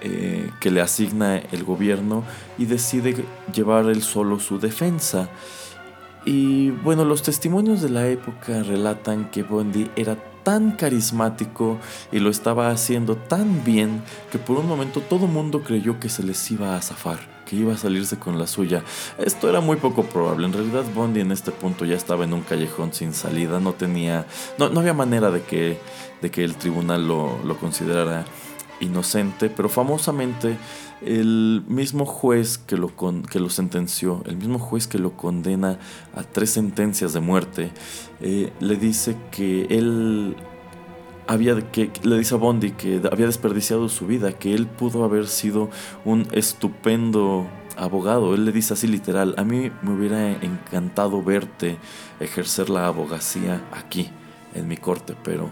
eh, 0.01 0.49
que 0.59 0.71
le 0.71 0.81
asigna 0.81 1.37
el 1.37 1.63
gobierno 1.63 2.23
y 2.57 2.65
decide 2.65 3.23
llevar 3.53 3.85
él 3.85 4.01
solo 4.01 4.39
su 4.39 4.59
defensa. 4.59 5.29
Y 6.25 6.71
bueno, 6.71 7.03
los 7.05 7.21
testimonios 7.21 7.81
de 7.81 7.89
la 7.89 8.07
época 8.07 8.63
relatan 8.63 9.29
que 9.29 9.43
Bondi 9.43 9.89
era 9.95 10.17
tan 10.43 10.71
carismático 10.71 11.79
y 12.11 12.19
lo 12.19 12.29
estaba 12.29 12.69
haciendo 12.69 13.15
tan 13.15 13.63
bien 13.63 14.01
que 14.31 14.39
por 14.39 14.57
un 14.57 14.67
momento 14.67 15.01
todo 15.01 15.27
mundo 15.27 15.63
creyó 15.63 15.99
que 15.99 16.09
se 16.09 16.23
les 16.23 16.51
iba 16.51 16.75
a 16.75 16.81
zafar, 16.81 17.19
que 17.45 17.55
iba 17.55 17.73
a 17.73 17.77
salirse 17.77 18.17
con 18.19 18.37
la 18.37 18.47
suya. 18.47 18.83
Esto 19.17 19.49
era 19.49 19.61
muy 19.61 19.77
poco 19.77 20.03
probable. 20.03 20.45
En 20.45 20.53
realidad 20.53 20.83
Bondi 20.93 21.21
en 21.21 21.31
este 21.31 21.51
punto 21.51 21.85
ya 21.85 21.95
estaba 21.95 22.25
en 22.25 22.33
un 22.33 22.41
callejón 22.41 22.93
sin 22.93 23.13
salida, 23.13 23.59
no 23.59 23.73
tenía, 23.73 24.25
no, 24.57 24.69
no 24.69 24.81
había 24.81 24.93
manera 24.93 25.31
de 25.31 25.41
que, 25.41 25.79
de 26.21 26.31
que 26.31 26.43
el 26.43 26.55
tribunal 26.55 27.07
lo, 27.07 27.39
lo 27.43 27.57
considerara 27.57 28.25
inocente, 28.79 29.49
pero 29.49 29.69
famosamente 29.69 30.57
el 31.05 31.63
mismo 31.67 32.05
juez 32.05 32.57
que 32.57 32.77
lo, 32.77 32.93
que 33.29 33.39
lo 33.39 33.49
sentenció, 33.49 34.23
el 34.25 34.37
mismo 34.37 34.59
juez 34.59 34.87
que 34.87 34.99
lo 34.99 35.15
condena 35.17 35.79
a 36.15 36.23
tres 36.23 36.51
sentencias 36.51 37.13
de 37.13 37.19
muerte, 37.19 37.71
eh, 38.21 38.51
le 38.59 38.75
dice 38.75 39.17
que 39.31 39.65
él 39.69 40.35
había 41.27 41.71
que 41.71 41.91
le 42.03 42.17
dice 42.17 42.35
a 42.35 42.37
Bondi 42.37 42.71
que 42.71 43.01
había 43.11 43.25
desperdiciado 43.25 43.89
su 43.89 44.07
vida, 44.07 44.33
que 44.33 44.53
él 44.53 44.67
pudo 44.67 45.03
haber 45.03 45.27
sido 45.27 45.69
un 46.05 46.27
estupendo 46.31 47.47
abogado. 47.77 48.35
Él 48.35 48.45
le 48.45 48.51
dice 48.51 48.73
así 48.73 48.87
literal, 48.87 49.35
a 49.37 49.43
mí 49.43 49.71
me 49.81 49.93
hubiera 49.93 50.31
encantado 50.31 51.23
verte 51.23 51.77
ejercer 52.19 52.69
la 52.69 52.87
abogacía 52.87 53.61
aquí, 53.71 54.09
en 54.53 54.67
mi 54.67 54.77
corte, 54.77 55.15
pero 55.23 55.49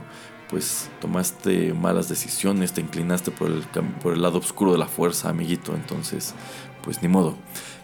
pues 0.51 0.89
tomaste 0.99 1.73
malas 1.73 2.09
decisiones, 2.09 2.73
te 2.73 2.81
inclinaste 2.81 3.31
por 3.31 3.47
el, 3.47 3.63
por 4.03 4.13
el 4.13 4.21
lado 4.21 4.37
oscuro 4.37 4.73
de 4.73 4.77
la 4.77 4.87
fuerza, 4.87 5.29
amiguito, 5.29 5.73
entonces, 5.73 6.35
pues 6.83 7.01
ni 7.01 7.07
modo. 7.07 7.35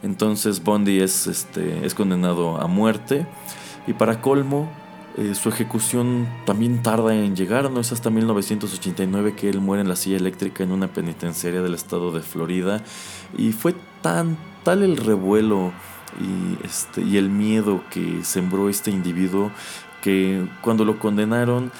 Entonces 0.03 0.61
Bondi 0.61 0.99
es, 0.99 1.27
este, 1.27 1.85
es 1.85 1.95
condenado 1.95 2.61
a 2.61 2.67
muerte 2.67 3.25
y 3.87 3.93
para 3.93 4.21
colmo, 4.21 4.69
eh, 5.17 5.33
su 5.33 5.49
ejecución 5.49 6.27
también 6.45 6.83
tarda 6.83 7.15
en 7.15 7.35
llegar, 7.35 7.71
no 7.71 7.79
es 7.79 7.91
hasta 7.91 8.09
1989 8.09 9.33
que 9.33 9.49
él 9.49 9.61
muere 9.61 9.81
en 9.81 9.87
la 9.87 9.95
silla 9.95 10.17
eléctrica 10.17 10.63
en 10.63 10.71
una 10.71 10.89
penitenciaria 10.89 11.61
del 11.61 11.73
estado 11.73 12.11
de 12.11 12.21
Florida 12.21 12.83
y 13.37 13.53
fue 13.53 13.73
tan 14.01 14.37
tal 14.63 14.83
el 14.83 14.97
revuelo 14.97 15.71
y, 16.19 16.65
este, 16.65 17.01
y 17.01 17.17
el 17.17 17.29
miedo 17.29 17.81
que 17.89 18.23
sembró 18.23 18.69
este 18.69 18.91
individuo 18.91 19.51
que 20.01 20.47
cuando 20.61 20.85
lo 20.85 20.99
condenaron 20.99 21.71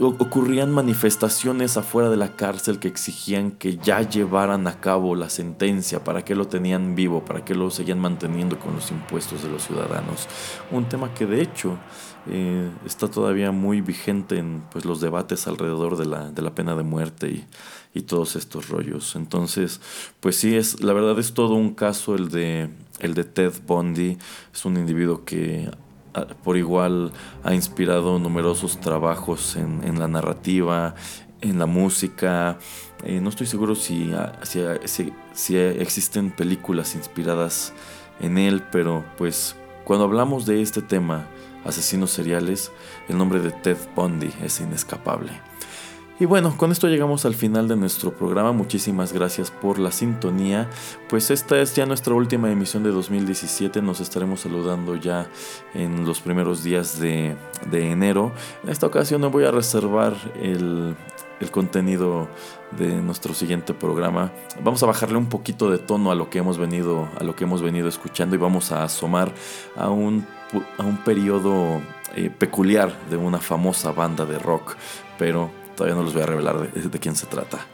ocurrían 0.00 0.70
manifestaciones 0.70 1.76
afuera 1.76 2.08
de 2.08 2.16
la 2.16 2.36
cárcel 2.36 2.78
que 2.78 2.88
exigían 2.88 3.50
que 3.50 3.76
ya 3.76 4.00
llevaran 4.02 4.66
a 4.66 4.80
cabo 4.80 5.16
la 5.16 5.28
sentencia, 5.28 6.04
para 6.04 6.24
que 6.24 6.34
lo 6.34 6.46
tenían 6.46 6.94
vivo, 6.94 7.24
para 7.24 7.44
que 7.44 7.54
lo 7.54 7.70
seguían 7.70 7.98
manteniendo 7.98 8.58
con 8.58 8.74
los 8.74 8.90
impuestos 8.90 9.42
de 9.42 9.50
los 9.50 9.64
ciudadanos. 9.64 10.28
Un 10.70 10.88
tema 10.88 11.12
que 11.14 11.26
de 11.26 11.42
hecho 11.42 11.78
eh, 12.26 12.70
está 12.86 13.08
todavía 13.08 13.50
muy 13.50 13.80
vigente 13.80 14.38
en 14.38 14.62
pues, 14.70 14.84
los 14.84 15.00
debates 15.00 15.46
alrededor 15.46 15.96
de 15.96 16.06
la, 16.06 16.30
de 16.30 16.40
la 16.40 16.54
pena 16.54 16.74
de 16.74 16.82
muerte 16.82 17.28
y, 17.28 17.44
y, 17.92 18.02
todos 18.02 18.36
estos 18.36 18.68
rollos. 18.68 19.14
Entonces, 19.14 19.80
pues 20.20 20.36
sí, 20.36 20.56
es, 20.56 20.80
la 20.80 20.92
verdad 20.92 21.18
es 21.18 21.34
todo 21.34 21.54
un 21.54 21.74
caso 21.74 22.14
el 22.14 22.30
de, 22.30 22.70
el 23.00 23.14
de 23.14 23.24
Ted 23.24 23.52
Bundy. 23.66 24.16
Es 24.52 24.64
un 24.64 24.76
individuo 24.76 25.24
que 25.24 25.70
por 26.42 26.56
igual 26.56 27.12
ha 27.42 27.54
inspirado 27.54 28.18
numerosos 28.18 28.80
trabajos 28.80 29.56
en, 29.56 29.98
la 29.98 30.08
narrativa, 30.08 30.94
en 31.40 31.58
la 31.58 31.66
música. 31.66 32.58
Eh, 33.04 33.20
no 33.20 33.28
estoy 33.28 33.46
seguro 33.46 33.74
si, 33.74 34.12
si, 34.42 35.12
si, 35.32 35.56
existen 35.56 36.30
películas 36.30 36.94
inspiradas 36.94 37.72
en 38.20 38.38
él, 38.38 38.62
pero 38.70 39.04
pues 39.16 39.56
cuando 39.84 40.04
hablamos 40.04 40.46
de 40.46 40.62
este 40.62 40.82
tema, 40.82 41.26
asesinos 41.64 42.10
seriales, 42.10 42.72
el 43.08 43.18
nombre 43.18 43.40
de 43.40 43.50
Ted 43.50 43.78
Bundy 43.94 44.32
es 44.42 44.60
inescapable. 44.60 45.32
Y 46.20 46.26
bueno, 46.26 46.56
con 46.56 46.70
esto 46.70 46.86
llegamos 46.86 47.24
al 47.24 47.34
final 47.34 47.66
de 47.66 47.74
nuestro 47.74 48.12
programa. 48.12 48.52
Muchísimas 48.52 49.12
gracias 49.12 49.50
por 49.50 49.80
la 49.80 49.90
sintonía. 49.90 50.70
Pues 51.08 51.32
esta 51.32 51.60
es 51.60 51.74
ya 51.74 51.86
nuestra 51.86 52.14
última 52.14 52.52
emisión 52.52 52.84
de 52.84 52.90
2017. 52.90 53.82
Nos 53.82 53.98
estaremos 53.98 54.40
saludando 54.40 54.94
ya 54.94 55.28
en 55.74 56.06
los 56.06 56.20
primeros 56.20 56.62
días 56.62 57.00
de, 57.00 57.36
enero. 57.72 58.32
En 58.62 58.70
esta 58.70 58.86
ocasión 58.86 59.22
no 59.22 59.30
voy 59.30 59.44
a 59.44 59.50
reservar 59.50 60.14
el, 60.40 60.94
el 61.40 61.50
contenido 61.50 62.28
de 62.78 62.94
nuestro 63.02 63.34
siguiente 63.34 63.74
programa. 63.74 64.30
Vamos 64.62 64.84
a 64.84 64.86
bajarle 64.86 65.18
un 65.18 65.28
poquito 65.28 65.68
de 65.68 65.78
tono 65.78 66.12
a 66.12 66.14
lo 66.14 66.30
que 66.30 66.38
hemos 66.38 66.58
venido, 66.58 67.08
a 67.18 67.24
lo 67.24 67.34
que 67.34 67.42
hemos 67.42 67.60
venido 67.60 67.88
escuchando 67.88 68.36
y 68.36 68.38
vamos 68.38 68.70
a 68.70 68.84
asomar 68.84 69.32
a 69.74 69.90
un, 69.90 70.24
a 70.78 70.84
un 70.84 70.96
periodo 70.98 71.82
eh, 72.14 72.30
peculiar 72.30 72.96
de 73.10 73.16
una 73.16 73.40
famosa 73.40 73.90
banda 73.90 74.24
de 74.24 74.38
rock. 74.38 74.76
Pero 75.18 75.63
Todavía 75.76 75.96
no 75.96 76.04
les 76.04 76.12
voy 76.14 76.22
a 76.22 76.26
revelar 76.26 76.72
de, 76.72 76.98
quién 76.98 77.16
se 77.16 77.26
trata. 77.26 77.66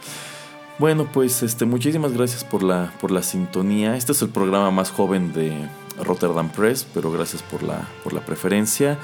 Bueno, 0.79 1.09
pues 1.13 1.43
este, 1.43 1.67
muchísimas 1.67 2.13
gracias 2.13 2.45
por 2.45 2.63
la, 2.63 2.93
por 3.01 3.11
la 3.11 3.23
sintonía. 3.23 3.97
Este 3.97 4.13
es 4.13 4.23
el 4.23 4.31
programa 4.31 4.71
más 4.71 4.91
joven 4.91 5.33
de 5.33 5.69
Rotterdam 6.03 6.51
Press, 6.51 6.87
pero 6.95 7.13
gracias 7.13 7.43
por 7.43 7.63
la, 7.63 7.87
por 8.03 8.13
la 8.13 8.25
preferencia. 8.25 8.99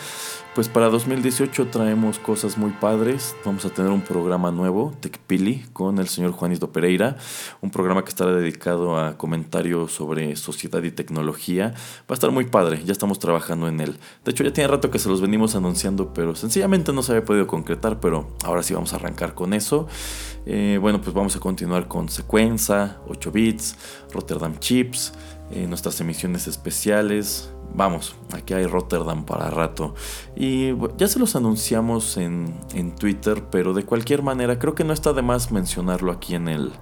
Pues 0.57 0.71
para 0.71 0.89
2018 0.89 1.67
traemos 1.67 2.19
cosas 2.19 2.57
muy 2.57 2.71
padres. 2.71 3.37
Vamos 3.45 3.67
a 3.67 3.69
tener 3.69 3.91
un 3.91 4.01
programa 4.01 4.51
nuevo, 4.51 4.95
TechPili, 5.01 5.67
con 5.75 5.99
el 5.99 6.09
señor 6.09 6.33
Juanito 6.33 6.73
Pereira. 6.73 7.19
Un 7.61 7.71
programa 7.71 8.05
que 8.05 8.09
estará 8.09 8.33
dedicado 8.33 8.99
a 8.99 9.19
comentarios 9.19 9.93
sobre 9.93 10.35
sociedad 10.35 10.83
y 10.83 10.91
tecnología. 10.91 11.75
Va 12.01 12.05
a 12.09 12.15
estar 12.15 12.31
muy 12.31 12.47
padre, 12.47 12.83
ya 12.87 12.93
estamos 12.93 13.19
trabajando 13.19 13.69
en 13.69 13.81
él. 13.81 13.99
De 14.25 14.31
hecho, 14.31 14.45
ya 14.45 14.53
tiene 14.55 14.69
rato 14.69 14.91
que 14.91 14.99
se 14.99 15.11
los 15.11 15.21
venimos 15.21 15.55
anunciando, 15.55 16.15
pero 16.15 16.35
sencillamente 16.35 16.91
no 16.91 17.03
se 17.03 17.13
había 17.13 17.27
podido 17.27 17.47
concretar, 17.47 18.01
pero 18.01 18.31
ahora 18.43 18.63
sí 18.63 18.73
vamos 18.73 18.95
a 18.95 18.97
arrancar 18.97 19.35
con 19.35 19.53
eso. 19.53 19.89
Eh, 20.47 20.79
bueno, 20.81 21.03
pues 21.03 21.13
vamos 21.13 21.37
a 21.37 21.39
continuar 21.39 21.87
con 21.87 22.09
Secuenza, 22.09 23.03
8 23.09 23.31
bits, 23.31 23.77
Rotterdam 24.11 24.59
Chips, 24.59 25.13
eh, 25.51 25.67
nuestras 25.67 26.01
emisiones 26.01 26.47
especiales, 26.47 27.51
vamos, 27.75 28.17
aquí 28.33 28.55
hay 28.55 28.67
Rotterdam 28.67 29.25
para 29.25 29.51
rato. 29.51 29.95
Y 30.35 30.75
ya 30.97 31.09
se 31.09 31.19
los 31.19 31.37
anunciamos 31.37 32.17
en, 32.17 32.55
Twitter, 32.99 33.45
pero 33.51 33.75
de 33.75 33.85
cualquier 33.85 34.23
manera 34.23 34.59
creo 34.59 34.75
que 34.75 34.85
no 34.85 34.93
está 34.93 35.13
de 35.13 35.23
más 35.23 35.53
mencionarlo 35.53 36.13
aquí 36.13 36.35
en, 36.35 36.49
el, 36.49 36.73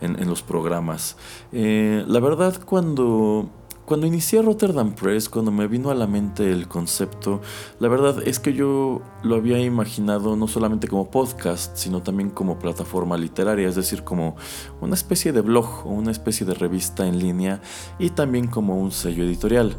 en, 0.00 0.28
los 0.28 0.42
programas. 0.42 1.16
Eh, 1.52 2.04
la 2.06 2.20
verdad, 2.20 2.60
cuando, 2.64 3.48
cuando 3.84 4.06
inicié 4.06 4.40
Rotterdam 4.40 4.94
Press, 4.94 5.28
cuando 5.28 5.50
me 5.50 5.66
vino 5.66 5.90
a 5.90 5.94
la 5.94 6.06
mente 6.06 6.50
el 6.50 6.68
concepto, 6.68 7.42
la 7.80 7.88
verdad 7.88 8.26
es 8.26 8.38
que 8.40 8.54
yo 8.54 9.02
lo 9.22 9.36
había 9.36 9.60
imaginado 9.60 10.36
no 10.36 10.48
solamente 10.48 10.88
como 10.88 11.10
podcast, 11.10 11.76
sino 11.76 12.02
también 12.02 12.30
como 12.30 12.58
plataforma 12.58 13.16
literaria, 13.18 13.68
es 13.68 13.74
decir, 13.74 14.02
como 14.02 14.36
una 14.80 14.94
especie 14.94 15.32
de 15.32 15.42
blog 15.42 15.86
o 15.86 15.90
una 15.90 16.10
especie 16.10 16.46
de 16.46 16.54
revista 16.54 17.06
en 17.06 17.18
línea 17.18 17.60
y 17.98 18.10
también 18.10 18.46
como 18.46 18.78
un 18.78 18.90
sello 18.90 19.24
editorial. 19.24 19.76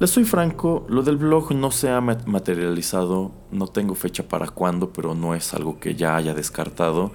Les 0.00 0.08
soy 0.08 0.24
franco, 0.24 0.86
lo 0.88 1.02
del 1.02 1.18
blog 1.18 1.52
no 1.52 1.70
se 1.70 1.90
ha 1.90 2.00
materializado, 2.00 3.32
no 3.52 3.66
tengo 3.66 3.94
fecha 3.94 4.26
para 4.26 4.48
cuándo, 4.48 4.94
pero 4.94 5.14
no 5.14 5.34
es 5.34 5.52
algo 5.52 5.78
que 5.78 5.94
ya 5.94 6.16
haya 6.16 6.32
descartado. 6.32 7.12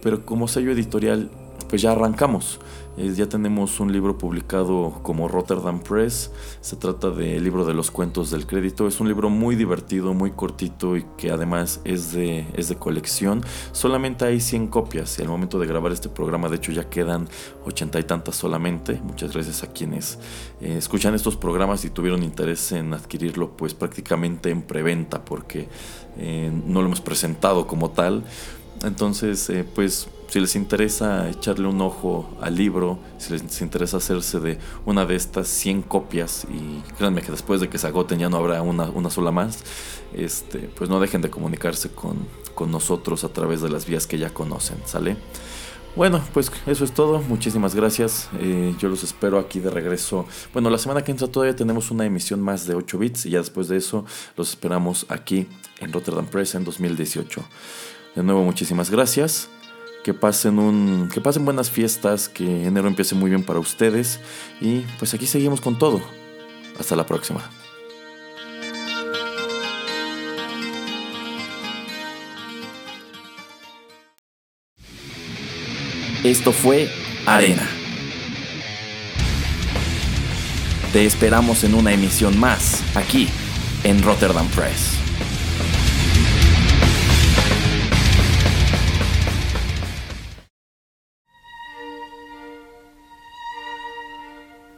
Pero 0.00 0.24
como 0.24 0.46
sello 0.46 0.70
editorial, 0.70 1.28
pues 1.68 1.82
ya 1.82 1.90
arrancamos 1.90 2.60
ya 3.08 3.28
tenemos 3.28 3.80
un 3.80 3.92
libro 3.92 4.18
publicado 4.18 5.00
como 5.02 5.26
Rotterdam 5.26 5.80
Press. 5.80 6.30
Se 6.60 6.76
trata 6.76 7.10
del 7.10 7.42
libro 7.42 7.64
de 7.64 7.72
los 7.72 7.90
cuentos 7.90 8.30
del 8.30 8.46
crédito. 8.46 8.86
Es 8.86 9.00
un 9.00 9.08
libro 9.08 9.30
muy 9.30 9.56
divertido, 9.56 10.12
muy 10.12 10.32
cortito 10.32 10.96
y 10.96 11.04
que 11.16 11.30
además 11.30 11.80
es 11.84 12.12
de, 12.12 12.46
es 12.54 12.68
de 12.68 12.76
colección. 12.76 13.42
Solamente 13.72 14.26
hay 14.26 14.40
100 14.40 14.68
copias 14.68 15.18
y 15.18 15.22
al 15.22 15.28
momento 15.28 15.58
de 15.58 15.66
grabar 15.66 15.92
este 15.92 16.08
programa 16.08 16.48
de 16.48 16.56
hecho 16.56 16.72
ya 16.72 16.90
quedan 16.90 17.28
ochenta 17.64 17.98
y 17.98 18.02
tantas 18.02 18.36
solamente. 18.36 19.00
Muchas 19.02 19.32
gracias 19.32 19.62
a 19.62 19.68
quienes 19.68 20.18
eh, 20.60 20.76
escuchan 20.76 21.14
estos 21.14 21.36
programas 21.36 21.84
y 21.84 21.90
tuvieron 21.90 22.22
interés 22.22 22.72
en 22.72 22.92
adquirirlo 22.92 23.56
pues 23.56 23.72
prácticamente 23.72 24.50
en 24.50 24.62
preventa 24.62 25.24
porque 25.24 25.68
eh, 26.18 26.52
no 26.66 26.80
lo 26.80 26.86
hemos 26.86 27.00
presentado 27.00 27.66
como 27.66 27.90
tal. 27.90 28.24
Entonces 28.82 29.48
eh, 29.50 29.64
pues 29.74 30.08
si 30.30 30.38
les 30.38 30.54
interesa 30.54 31.28
echarle 31.28 31.66
un 31.66 31.80
ojo 31.80 32.30
al 32.40 32.54
libro, 32.54 33.00
si 33.18 33.32
les 33.32 33.60
interesa 33.62 33.96
hacerse 33.96 34.38
de 34.38 34.58
una 34.86 35.04
de 35.04 35.16
estas 35.16 35.48
100 35.48 35.82
copias, 35.82 36.46
y 36.48 36.80
créanme 36.96 37.20
que 37.20 37.32
después 37.32 37.60
de 37.60 37.68
que 37.68 37.78
se 37.78 37.88
agoten 37.88 38.20
ya 38.20 38.28
no 38.28 38.36
habrá 38.36 38.62
una, 38.62 39.10
sola 39.10 39.32
más, 39.32 39.64
este, 40.14 40.60
pues 40.60 40.88
no 40.88 41.00
dejen 41.00 41.20
de 41.20 41.30
comunicarse 41.30 41.90
con, 41.90 42.28
nosotros 42.60 43.24
a 43.24 43.30
través 43.30 43.62
de 43.62 43.70
las 43.70 43.86
vías 43.86 44.06
que 44.06 44.18
ya 44.18 44.34
conocen, 44.34 44.76
¿sale? 44.84 45.16
Bueno, 45.96 46.22
pues 46.34 46.52
eso 46.66 46.84
es 46.84 46.92
todo. 46.92 47.20
Muchísimas 47.22 47.74
gracias. 47.74 48.28
Eh, 48.38 48.74
yo 48.78 48.90
los 48.90 49.02
espero 49.02 49.38
aquí 49.38 49.60
de 49.60 49.70
regreso. 49.70 50.26
Bueno, 50.52 50.68
la 50.68 50.76
semana 50.76 51.02
que 51.02 51.10
entra 51.10 51.26
todavía 51.26 51.56
tenemos 51.56 51.90
una 51.90 52.04
emisión 52.04 52.42
más 52.42 52.66
de 52.66 52.74
8 52.74 52.98
bits 52.98 53.24
y 53.24 53.30
ya 53.30 53.38
después 53.38 53.68
de 53.68 53.78
eso 53.78 54.04
los 54.36 54.50
esperamos 54.50 55.06
aquí 55.08 55.48
en 55.78 55.90
Rotterdam 55.90 56.26
Press 56.26 56.54
en 56.54 56.64
2018. 56.64 57.42
De 58.14 58.22
nuevo, 58.22 58.44
muchísimas 58.44 58.90
gracias 58.90 59.48
que 60.04 60.14
pasen 60.14 60.58
un 60.58 61.08
que 61.12 61.20
pasen 61.20 61.44
buenas 61.44 61.70
fiestas, 61.70 62.28
que 62.28 62.66
enero 62.66 62.88
empiece 62.88 63.14
muy 63.14 63.30
bien 63.30 63.42
para 63.42 63.58
ustedes 63.58 64.20
y 64.60 64.80
pues 64.98 65.14
aquí 65.14 65.26
seguimos 65.26 65.60
con 65.60 65.78
todo. 65.78 66.00
Hasta 66.78 66.96
la 66.96 67.06
próxima. 67.06 67.50
Esto 76.24 76.52
fue 76.52 76.90
Arena. 77.26 77.66
Te 80.92 81.06
esperamos 81.06 81.64
en 81.64 81.74
una 81.74 81.92
emisión 81.92 82.38
más 82.38 82.82
aquí 82.94 83.28
en 83.84 84.02
Rotterdam 84.02 84.46
Press. 84.48 84.99